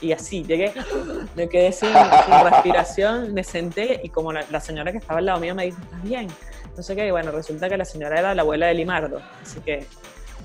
Y 0.00 0.12
así, 0.12 0.42
llegué, 0.42 0.72
me 1.34 1.48
quedé 1.48 1.72
sin, 1.72 1.88
respiración, 2.50 3.32
me 3.32 3.42
senté 3.42 4.00
y 4.02 4.10
como 4.10 4.32
la, 4.32 4.60
señora 4.60 4.92
que 4.92 4.98
estaba 4.98 5.20
al 5.20 5.26
lado 5.26 5.40
mío 5.40 5.54
me 5.54 5.66
dijo, 5.66 5.78
¿estás 5.80 6.02
bien? 6.02 6.28
No 6.76 6.82
sé 6.82 6.96
qué, 6.96 7.06
y 7.06 7.10
bueno, 7.10 7.30
resulta 7.30 7.68
que 7.68 7.76
la 7.76 7.84
señora 7.84 8.18
era 8.18 8.34
la 8.34 8.42
abuela 8.42 8.66
de 8.66 8.74
Limardo, 8.74 9.22
así 9.40 9.60
que 9.60 9.86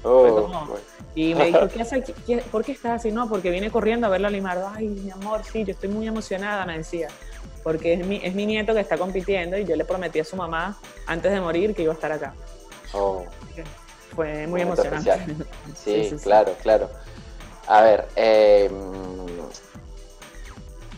Oh, 0.04 0.78
y 1.16 1.36
me 1.36 1.48
dijo, 1.48 1.60
¿por 2.52 2.64
qué 2.64 2.72
estás 2.72 3.00
así? 3.00 3.12
No, 3.12 3.28
porque 3.28 3.50
viene 3.50 3.72
corriendo 3.72 4.08
a 4.08 4.10
ver 4.10 4.26
a 4.26 4.30
Limardo. 4.30 4.70
Ay, 4.74 4.88
mi 4.88 5.12
amor, 5.12 5.44
sí, 5.44 5.64
yo 5.66 5.74
estoy 5.74 5.90
muy 5.90 6.08
emocionada, 6.08 6.66
me 6.66 6.78
decía. 6.78 7.10
Porque 7.64 7.94
es 7.94 8.08
mi, 8.08 8.22
es 8.24 8.34
mi 8.34 8.46
nieto 8.46 8.74
que 8.74 8.80
está 8.80 8.98
compitiendo 8.98 9.58
y 9.58 9.66
yo 9.66 9.76
le 9.76 9.84
prometí 9.84 10.20
a 10.20 10.24
su 10.24 10.36
mamá 10.36 10.78
antes 11.06 11.32
de 11.32 11.42
morir 11.42 11.76
que 11.76 11.84
iba 11.84 11.92
a 11.92 11.96
estar 11.96 12.12
acá. 12.12 12.34
Oh. 12.94 13.26
Fue 14.16 14.48
muy 14.48 14.62
emocionante. 14.62 15.12
Sí, 15.76 16.16
claro, 16.24 16.54
claro. 16.62 16.90
A 17.68 17.82
ver, 17.82 18.08
eh, 18.16 18.70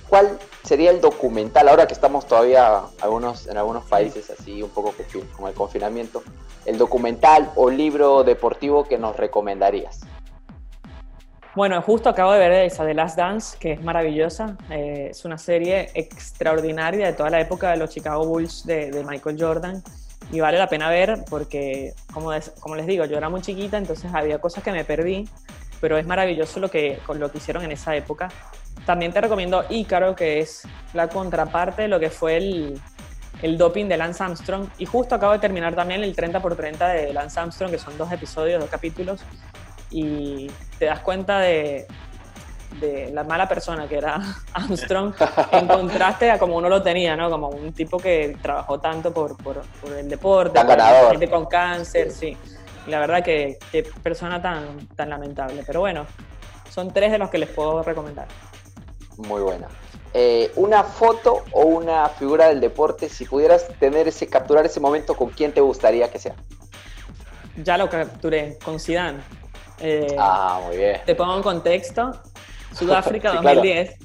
¿cuál 0.08 0.40
sería 0.72 0.92
el 0.92 1.02
documental, 1.02 1.68
ahora 1.68 1.86
que 1.86 1.94
estamos 1.94 2.26
todavía 2.26 2.84
algunos, 3.02 3.46
en 3.46 3.58
algunos 3.58 3.84
países 3.84 4.30
así 4.30 4.64
un 4.64 4.70
poco 4.70 4.94
con 5.36 5.50
el 5.50 5.54
confinamiento, 5.54 6.24
el 6.66 6.78
documental 6.78 7.52
o 7.56 7.70
libro 7.70 8.24
deportivo 8.24 8.86
que 8.86 8.98
nos 8.98 9.18
recomendarías? 9.18 10.00
Bueno, 11.56 11.82
justo 11.82 12.08
acabo 12.08 12.32
de 12.32 12.40
ver 12.40 12.54
esa 12.54 12.86
de 12.86 12.94
Last 12.94 13.18
Dance, 13.18 13.58
que 13.60 13.74
es 13.74 13.84
maravillosa. 13.84 14.56
Eh, 14.70 15.10
es 15.12 15.26
una 15.26 15.38
serie 15.38 15.90
extraordinaria 15.94 17.08
de 17.08 17.12
toda 17.12 17.30
la 17.30 17.42
época 17.42 17.72
de 17.72 17.76
los 17.76 17.90
Chicago 17.90 18.26
Bulls 18.26 18.66
de, 18.66 19.04
Michael 19.06 19.36
Jordan. 19.38 19.84
Y 20.32 20.40
vale 20.40 20.58
la 20.58 20.68
pena 20.68 20.90
ver 20.90 21.26
porque, 21.30 21.94
como, 22.14 22.32
como 22.62 22.78
les 22.78 22.86
digo, 22.86 23.04
yo 23.04 23.18
era 23.18 23.28
muy 23.28 23.42
chiquita, 23.42 23.78
entonces 23.78 24.10
había 24.14 24.40
cosas 24.40 24.64
que 24.64 24.72
me 24.72 24.86
perdí, 24.86 25.28
pero 25.82 25.98
es 25.98 26.08
maravilloso 26.08 26.62
lo 26.62 26.72
que, 26.72 26.98
lo 27.14 27.30
que 27.30 27.40
hicieron 27.40 27.66
en 27.66 27.74
esa 27.74 27.94
época. 27.94 28.30
También 28.86 29.14
te 29.14 29.22
recomiendo 29.22 29.66
Ícaro, 29.70 30.16
que 30.16 30.40
es 30.40 30.64
la 30.94 31.08
contraparte 31.08 31.84
de 31.84 31.88
lo 31.88 32.00
que 32.00 32.10
fue 32.10 32.38
el, 32.38 32.82
el 33.42 33.58
doping 33.58 33.86
de 33.88 33.98
Lance 33.98 34.24
Armstrong. 34.24 34.68
Y 34.78 34.86
justo 34.86 35.16
acabo 35.16 35.34
de 35.34 35.40
terminar 35.40 35.76
también 35.76 36.04
el 36.04 36.16
30 36.16 36.42
por 36.42 36.56
30 36.56 36.88
de 36.90 37.14
Lance 37.14 37.40
Armstrong, 37.40 37.72
que 37.72 37.78
son 37.78 37.98
dos 37.98 38.12
episodios, 38.12 38.60
dos 38.60 38.70
capítulos. 38.70 39.22
Y 39.90 40.50
te 40.80 40.86
das 40.86 41.02
cuenta 41.02 41.40
de, 41.40 41.86
de 42.80 43.12
la 43.12 43.24
mala 43.24 43.48
persona 43.48 43.88
que 43.88 43.98
era 43.98 44.20
Armstrong 44.54 45.14
en 45.52 45.68
contraste 45.68 46.32
a 46.32 46.40
como 46.40 46.56
uno 46.58 46.70
lo 46.70 46.82
tenía, 46.82 47.16
¿no? 47.16 47.30
Como 47.30 47.50
un 47.50 47.74
tipo 47.74 47.98
que 47.98 48.38
trabajó 48.42 48.80
tanto 48.80 49.14
por, 49.14 49.38
por, 49.38 49.64
el 49.98 50.08
deporte, 50.08 50.60
por 50.64 50.78
la 50.78 51.10
gente 51.10 51.30
con 51.30 51.46
cáncer, 51.46 52.12
sí. 52.12 52.38
la 52.88 53.00
verdad 53.00 53.24
que, 53.24 53.58
que, 53.72 53.84
persona 53.84 54.42
tan, 54.42 54.88
tan 54.96 55.10
lamentable. 55.10 55.64
Pero 55.66 55.82
bueno, 55.82 56.06
son 56.70 56.92
tres 56.94 57.12
de 57.12 57.18
los 57.18 57.30
que 57.30 57.38
les 57.38 57.50
puedo 57.50 57.84
recomendar. 57.84 58.28
Muy 59.28 59.42
buena. 59.42 59.68
Eh, 60.14 60.52
una 60.56 60.84
foto 60.84 61.44
o 61.54 61.62
una 61.62 62.10
figura 62.10 62.48
del 62.50 62.60
deporte, 62.60 63.08
si 63.08 63.26
pudieras 63.26 63.68
tener 63.80 64.08
ese, 64.08 64.28
capturar 64.28 64.66
ese 64.66 64.80
momento, 64.80 65.16
¿con 65.16 65.30
quién 65.30 65.54
te 65.54 65.62
gustaría 65.62 66.10
que 66.12 66.20
sea? 66.20 66.36
Ya 67.64 67.78
lo 67.78 67.90
capturé, 67.90 68.58
con 68.64 68.80
Zidane. 68.80 69.20
Eh, 69.80 70.16
ah, 70.20 70.62
muy 70.66 70.78
bien. 70.78 71.02
Te 71.06 71.16
pongo 71.16 71.38
en 71.38 71.44
contexto. 71.44 72.12
Sudáfrica 72.74 73.34
2010. 73.34 73.98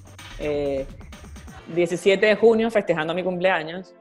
17 1.74 2.26
eh, 2.26 2.29
de 2.29 2.37
junio, 2.37 2.70
festejando 2.70 3.14
mi 3.14 3.22
cumpleaños. 3.22 3.94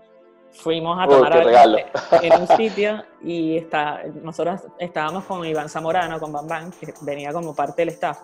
Fuimos 0.51 0.97
a 1.01 1.08
tomar 1.08 1.34
algo 1.34 1.78
en 2.21 2.41
un 2.41 2.47
sitio 2.58 3.04
y 3.21 3.58
está, 3.58 4.04
nosotros 4.21 4.62
estábamos 4.80 5.25
con 5.25 5.45
Iván 5.45 5.69
Zamorano, 5.69 6.19
con 6.19 6.32
Bam 6.32 6.71
que 6.71 6.93
venía 7.01 7.34
como 7.34 7.54
parte 7.54 7.82
del 7.82 7.89
staff. 7.89 8.19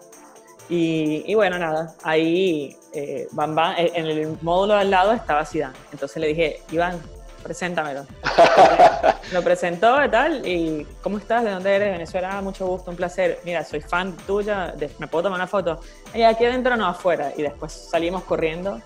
Y, 0.73 1.35
bueno, 1.35 1.59
nada, 1.59 1.93
ahí 2.01 2.77
eh, 2.93 3.27
eh, 3.29 3.91
en 3.93 4.05
el 4.05 4.37
módulo 4.41 4.75
al 4.75 4.89
lado 4.89 5.11
estaba 5.11 5.45
Zidane. 5.45 5.75
Entonces 5.91 6.15
le 6.15 6.27
dije, 6.27 6.61
Iván, 6.71 6.97
preséntamelo. 7.43 8.05
Lo 9.33 9.43
presentó 9.43 10.01
y 10.05 10.09
tal, 10.09 10.47
y 10.47 10.87
¿cómo 11.01 11.17
estás? 11.17 11.43
¿De 11.43 11.51
dónde 11.51 11.75
eres? 11.75 11.91
Venezuela, 11.91 12.37
ah, 12.37 12.41
mucho 12.41 12.65
gusto, 12.67 12.89
un 12.89 12.95
placer. 12.95 13.41
Mira, 13.43 13.65
soy 13.65 13.81
fan 13.81 14.15
tuya, 14.25 14.73
¿me 14.97 15.07
puedo 15.07 15.23
tomar 15.23 15.39
una 15.39 15.47
foto? 15.47 15.81
Y 16.13 16.21
aquí 16.21 16.45
adentro 16.45 16.77
no, 16.77 16.87
afuera. 16.87 17.33
Y 17.35 17.41
después 17.41 17.73
salimos 17.73 18.23
corriendo 18.23 18.79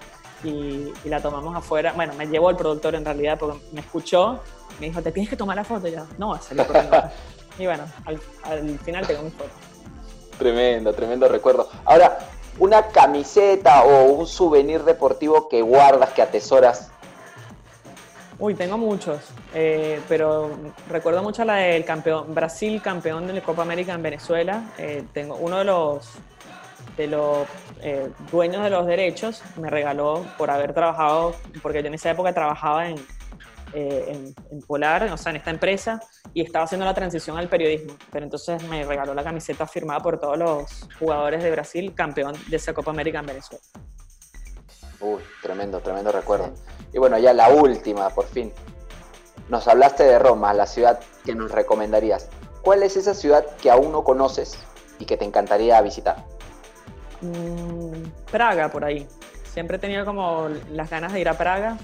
y, 0.43 0.91
la 1.03 1.21
tomamos 1.21 1.55
afuera. 1.55 1.93
Bueno, 1.95 2.15
me 2.15 2.25
llevó 2.25 2.49
el 2.49 2.55
productor 2.55 2.95
en 2.95 3.05
realidad 3.05 3.37
porque 3.37 3.59
me 3.73 3.81
escuchó, 3.81 4.41
me 4.79 4.87
dijo, 4.87 5.03
¿te 5.03 5.11
tienes 5.11 5.29
que 5.29 5.37
tomar 5.37 5.55
la 5.55 5.63
foto? 5.63 5.87
Y 5.87 5.91
yo, 5.91 6.07
no, 6.17 6.35
salí 6.41 6.63
corriendo. 6.63 7.03
y 7.59 7.65
bueno, 7.67 7.83
al, 8.05 8.19
al 8.41 8.79
final 8.79 9.05
tengo 9.05 9.21
mi 9.21 9.29
foto. 9.29 9.74
Tremendo, 10.37 10.93
tremendo 10.93 11.27
recuerdo. 11.27 11.69
Ahora, 11.85 12.19
una 12.59 12.87
camiseta 12.87 13.83
o 13.83 14.05
un 14.05 14.27
souvenir 14.27 14.83
deportivo 14.83 15.47
que 15.49 15.61
guardas, 15.61 16.11
que 16.11 16.21
atesoras 16.21 16.91
Uy, 18.37 18.53
tengo 18.53 18.77
muchos, 18.77 19.21
eh, 19.53 20.01
pero 20.09 20.51
recuerdo 20.89 21.23
mucho 21.23 21.45
la 21.45 21.55
del 21.55 21.85
campeón, 21.85 22.35
Brasil 22.35 22.81
campeón 22.81 23.27
de 23.27 23.33
la 23.33 23.41
Copa 23.41 23.61
América 23.61 23.93
en 23.93 24.03
Venezuela. 24.03 24.73
Eh, 24.77 25.05
tengo 25.13 25.35
uno 25.35 25.59
de 25.59 25.63
los, 25.63 26.11
de 26.97 27.07
los 27.07 27.47
eh, 27.81 28.09
dueños 28.29 28.61
de 28.61 28.69
los 28.69 28.85
derechos 28.87 29.41
me 29.55 29.69
regaló 29.69 30.25
por 30.37 30.51
haber 30.51 30.73
trabajado, 30.73 31.33
porque 31.61 31.81
yo 31.81 31.87
en 31.87 31.93
esa 31.93 32.11
época 32.11 32.33
trabajaba 32.33 32.89
en, 32.89 32.97
en, 33.75 34.61
Polar, 34.65 35.03
o 35.11 35.17
sea, 35.17 35.31
en 35.31 35.35
esta 35.38 35.51
empresa, 35.51 35.99
y 36.33 36.41
estaba 36.41 36.65
haciendo 36.65 36.85
la 36.85 36.93
transición 36.93 37.38
al 37.38 37.49
periodismo. 37.49 37.95
Pero 38.11 38.25
entonces 38.25 38.63
me 38.63 38.83
regaló 38.83 39.13
la 39.13 39.23
camiseta 39.23 39.67
firmada 39.67 39.99
por 39.99 40.19
todos 40.19 40.38
los 40.38 40.88
jugadores 40.97 41.43
de 41.43 41.51
Brasil, 41.51 41.93
campeón 41.93 42.33
de 42.47 42.55
esa 42.55 42.73
Copa 42.73 42.91
América 42.91 43.19
en 43.19 43.25
Venezuela. 43.25 43.63
Uy, 45.01 45.21
tremendo, 45.41 45.79
tremendo 45.81 46.11
recuerdo. 46.11 46.53
Y 46.93 46.97
bueno, 46.97 47.17
ya 47.17 47.33
la 47.33 47.49
última, 47.49 48.09
por 48.09 48.25
fin. 48.25 48.53
Nos 49.49 49.67
hablaste 49.67 50.03
de 50.03 50.17
Roma, 50.17 50.53
la 50.53 50.65
ciudad 50.65 50.99
que 51.23 51.35
nos 51.35 51.51
recomendarías. 51.51 52.29
¿Cuál 52.61 52.81
es 52.81 52.97
esa 52.97 53.13
ciudad 53.13 53.45
que 53.57 53.69
aún 53.69 53.91
no 53.91 54.03
conoces 54.03 54.57
y 54.97 55.05
que 55.05 55.17
te 55.17 55.25
encantaría 55.25 55.79
visitar? 55.81 56.25
Mm, 57.21 58.07
Praga, 58.31 58.69
por 58.69 58.85
ahí. 58.85 59.07
Siempre 59.43 59.77
he 59.77 59.79
tenido 59.79 60.05
como 60.05 60.49
las 60.71 60.89
ganas 60.89 61.13
de 61.13 61.19
ir 61.19 61.29
a 61.29 61.38
Praga. 61.38 61.77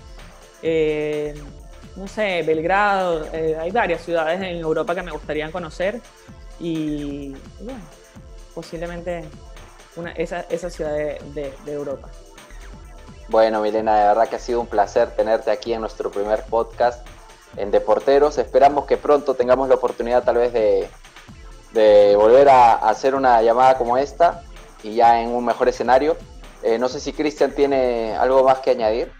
Eh, 0.63 1.36
no 1.95 2.08
sé, 2.08 2.43
Belgrado. 2.43 3.25
Eh, 3.34 3.58
hay 3.60 3.71
varias 3.71 4.01
ciudades 4.01 4.41
en 4.41 4.58
Europa 4.58 4.95
que 4.95 5.04
me 5.04 5.12
gustaría 5.12 5.51
conocer. 5.51 6.01
Y, 6.60 7.36
bueno, 7.60 7.82
posiblemente 8.54 9.23
una, 9.95 10.12
esa, 10.12 10.69
ciudad 10.69 10.93
de 10.93 11.54
Europa. 11.65 12.10
Bueno, 13.32 13.62
Milena, 13.62 13.97
de 13.97 14.08
verdad 14.08 14.27
que 14.27 14.36
ha 14.36 14.39
sido 14.39 14.60
un 14.60 14.67
placer 14.67 15.12
tenerte 15.12 15.51
aquí 15.51 15.71
en 15.71 15.80
nuestro 15.80 16.12
primer 16.12 16.43
podcast 16.43 17.08
en 17.56 17.71
Deporteros. 17.71 18.38
Esperamos 18.38 18.86
que 18.86 18.97
pronto 18.97 19.36
tengamos 19.36 19.69
la 19.69 19.75
oportunidad 19.75 20.25
tal 20.25 20.36
vez 20.36 20.51
de, 20.51 22.15
volver 22.17 22.49
a, 22.49 22.73
hacer 22.73 23.15
una 23.15 23.41
llamada 23.41 23.77
como 23.77 23.97
esta 23.97 24.43
y 24.84 24.95
ya 24.95 25.21
en 25.21 25.30
un 25.30 25.45
mejor 25.45 25.69
escenario. 25.69 26.17
Eh, 26.62 26.77
no 26.77 26.89
sé 26.89 26.99
si 26.99 27.13
Cristian 27.13 27.54
tiene 27.54 28.17
algo 28.17 28.43
más 28.43 28.60
que 28.60 28.71
añadir. 28.71 29.13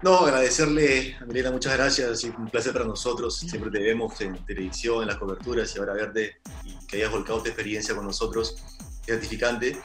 No, 0.00 0.20
agradecerle 0.20 1.16
a 1.20 1.24
Milena, 1.24 1.50
muchas 1.50 1.76
gracias. 1.76 2.22
un 2.24 2.48
placer 2.48 2.72
para 2.72 2.84
nosotros. 2.84 3.36
Siempre 3.36 3.70
te 3.70 3.80
vemos 3.80 4.20
en 4.20 4.44
televisión, 4.44 5.02
en 5.02 5.08
las 5.08 5.16
coberturas 5.16 5.74
y 5.74 5.78
ahora 5.80 5.94
verte 5.94 6.36
y 6.64 6.86
que 6.86 6.98
hayas 6.98 7.10
volcado 7.10 7.42
tu 7.42 7.48
experiencia 7.48 7.96
con 7.96 8.06
nosotros. 8.06 8.56
Gratificante. 9.04 9.76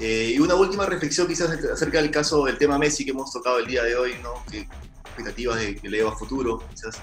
Eh, 0.00 0.32
y 0.34 0.38
una 0.38 0.54
última 0.54 0.86
reflexión 0.86 1.26
quizás 1.26 1.50
acerca 1.50 2.00
del 2.00 2.10
caso 2.10 2.44
del 2.44 2.56
tema 2.56 2.78
Messi 2.78 3.04
que 3.04 3.10
hemos 3.10 3.30
tocado 3.30 3.58
el 3.58 3.66
día 3.66 3.82
de 3.82 3.94
hoy, 3.96 4.14
¿no? 4.22 4.42
¿Qué 4.50 4.68
expectativas 5.04 5.60
de 5.60 5.74
que 5.76 5.88
le 5.88 6.06
a 6.06 6.12
futuro 6.12 6.62
quizás? 6.70 6.98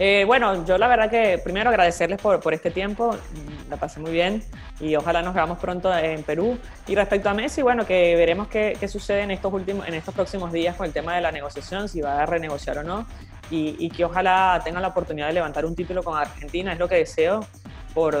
Eh, 0.00 0.22
bueno, 0.26 0.64
yo 0.64 0.78
la 0.78 0.86
verdad 0.86 1.10
que 1.10 1.38
primero 1.42 1.70
agradecerles 1.70 2.20
por, 2.20 2.38
por, 2.38 2.54
este 2.54 2.70
tiempo, 2.70 3.16
la 3.68 3.76
pasé 3.76 3.98
muy 3.98 4.12
bien 4.12 4.44
y 4.78 4.94
ojalá 4.94 5.22
nos 5.22 5.34
veamos 5.34 5.58
pronto 5.58 5.92
en 5.96 6.22
Perú. 6.22 6.56
Y 6.86 6.94
respecto 6.94 7.28
a 7.28 7.34
Messi, 7.34 7.62
bueno, 7.62 7.84
que 7.84 8.14
veremos 8.14 8.46
qué, 8.46 8.76
qué 8.78 8.86
sucede 8.86 9.22
en 9.22 9.32
estos, 9.32 9.52
últimos, 9.52 9.88
en 9.88 9.94
estos 9.94 10.14
próximos 10.14 10.52
días 10.52 10.76
con 10.76 10.86
el 10.86 10.92
tema 10.92 11.16
de 11.16 11.20
la 11.20 11.32
negociación, 11.32 11.88
si 11.88 12.00
va 12.00 12.22
a 12.22 12.26
renegociar 12.26 12.78
o 12.78 12.84
no, 12.84 13.06
y, 13.50 13.88
que 13.90 14.04
ojalá 14.04 14.60
tenga 14.64 14.80
la 14.80 14.88
oportunidad 14.88 15.28
de 15.28 15.32
levantar 15.32 15.64
un 15.64 15.74
título 15.74 16.02
con 16.02 16.16
Argentina, 16.16 16.72
es 16.72 16.78
lo 16.78 16.88
que 16.88 16.96
deseo 16.96 17.40
por, 17.94 18.14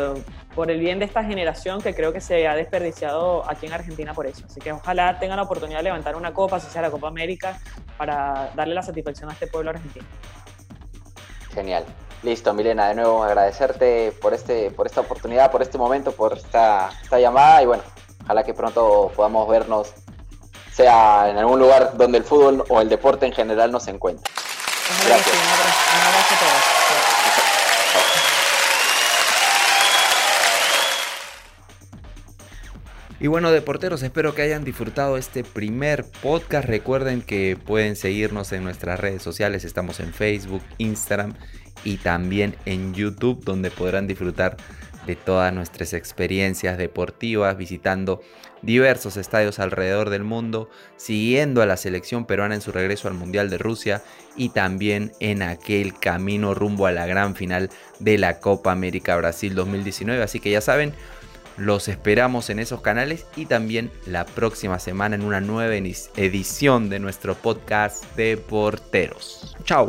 por 0.54 0.70
el 0.70 0.80
bien 0.80 0.98
de 0.98 1.04
esta 1.04 1.22
generación 1.22 1.80
que 1.80 1.94
creo 1.94 2.12
que 2.12 2.20
se 2.20 2.48
ha 2.48 2.54
desperdiciado 2.54 3.48
aquí 3.48 3.66
en 3.66 3.72
Argentina 3.72 4.14
por 4.14 4.26
eso. 4.26 4.46
Así 4.46 4.60
que 4.60 4.72
ojalá 4.72 5.18
tenga 5.18 5.36
la 5.36 5.42
oportunidad 5.42 5.78
de 5.78 5.84
levantar 5.84 6.16
una 6.16 6.32
copa, 6.32 6.58
si 6.58 6.70
sea 6.70 6.82
la 6.82 6.90
Copa 6.90 7.08
América, 7.08 7.60
para 7.96 8.50
darle 8.56 8.74
la 8.74 8.82
satisfacción 8.82 9.28
a 9.30 9.34
este 9.34 9.46
pueblo 9.46 9.70
argentino. 9.70 10.06
Genial. 11.58 11.84
Listo, 12.22 12.54
Milena, 12.54 12.86
de 12.86 12.94
nuevo 12.94 13.24
agradecerte 13.24 14.12
por, 14.22 14.32
este, 14.32 14.70
por 14.70 14.86
esta 14.86 15.00
oportunidad, 15.00 15.50
por 15.50 15.60
este 15.60 15.76
momento, 15.76 16.12
por 16.12 16.38
esta, 16.38 16.88
esta 17.02 17.18
llamada 17.18 17.60
y 17.64 17.66
bueno, 17.66 17.82
ojalá 18.22 18.44
que 18.44 18.54
pronto 18.54 19.10
podamos 19.16 19.48
vernos, 19.48 19.92
sea 20.72 21.28
en 21.28 21.36
algún 21.36 21.58
lugar 21.58 21.96
donde 21.96 22.18
el 22.18 22.24
fútbol 22.24 22.64
o 22.68 22.80
el 22.80 22.88
deporte 22.88 23.26
en 23.26 23.32
general 23.32 23.72
nos 23.72 23.88
encuentre. 23.88 24.22
Un. 25.04 25.10
Y 33.20 33.26
bueno, 33.26 33.50
deporteros, 33.50 34.04
espero 34.04 34.32
que 34.32 34.42
hayan 34.42 34.62
disfrutado 34.62 35.16
este 35.16 35.42
primer 35.42 36.04
podcast. 36.22 36.68
Recuerden 36.68 37.20
que 37.20 37.56
pueden 37.56 37.96
seguirnos 37.96 38.52
en 38.52 38.62
nuestras 38.62 39.00
redes 39.00 39.22
sociales. 39.22 39.64
Estamos 39.64 39.98
en 39.98 40.12
Facebook, 40.14 40.62
Instagram 40.78 41.34
y 41.82 41.96
también 41.96 42.54
en 42.64 42.94
YouTube, 42.94 43.42
donde 43.44 43.72
podrán 43.72 44.06
disfrutar 44.06 44.56
de 45.04 45.16
todas 45.16 45.52
nuestras 45.52 45.94
experiencias 45.94 46.78
deportivas, 46.78 47.56
visitando 47.56 48.20
diversos 48.62 49.16
estadios 49.16 49.58
alrededor 49.58 50.10
del 50.10 50.22
mundo, 50.22 50.70
siguiendo 50.96 51.60
a 51.60 51.66
la 51.66 51.76
selección 51.76 52.24
peruana 52.24 52.54
en 52.54 52.60
su 52.60 52.70
regreso 52.70 53.08
al 53.08 53.14
Mundial 53.14 53.50
de 53.50 53.58
Rusia 53.58 54.02
y 54.36 54.50
también 54.50 55.10
en 55.18 55.42
aquel 55.42 55.98
camino 55.98 56.54
rumbo 56.54 56.86
a 56.86 56.92
la 56.92 57.06
gran 57.06 57.34
final 57.34 57.70
de 57.98 58.16
la 58.16 58.38
Copa 58.38 58.70
América 58.70 59.16
Brasil 59.16 59.56
2019. 59.56 60.22
Así 60.22 60.38
que 60.38 60.50
ya 60.50 60.60
saben, 60.60 60.92
los 61.58 61.88
esperamos 61.88 62.50
en 62.50 62.58
esos 62.58 62.80
canales 62.80 63.26
y 63.36 63.46
también 63.46 63.90
la 64.06 64.24
próxima 64.24 64.78
semana 64.78 65.16
en 65.16 65.24
una 65.24 65.40
nueva 65.40 65.74
edición 65.76 66.88
de 66.88 66.98
nuestro 66.98 67.34
podcast 67.34 68.04
de 68.16 68.36
porteros. 68.36 69.56
Chao. 69.64 69.88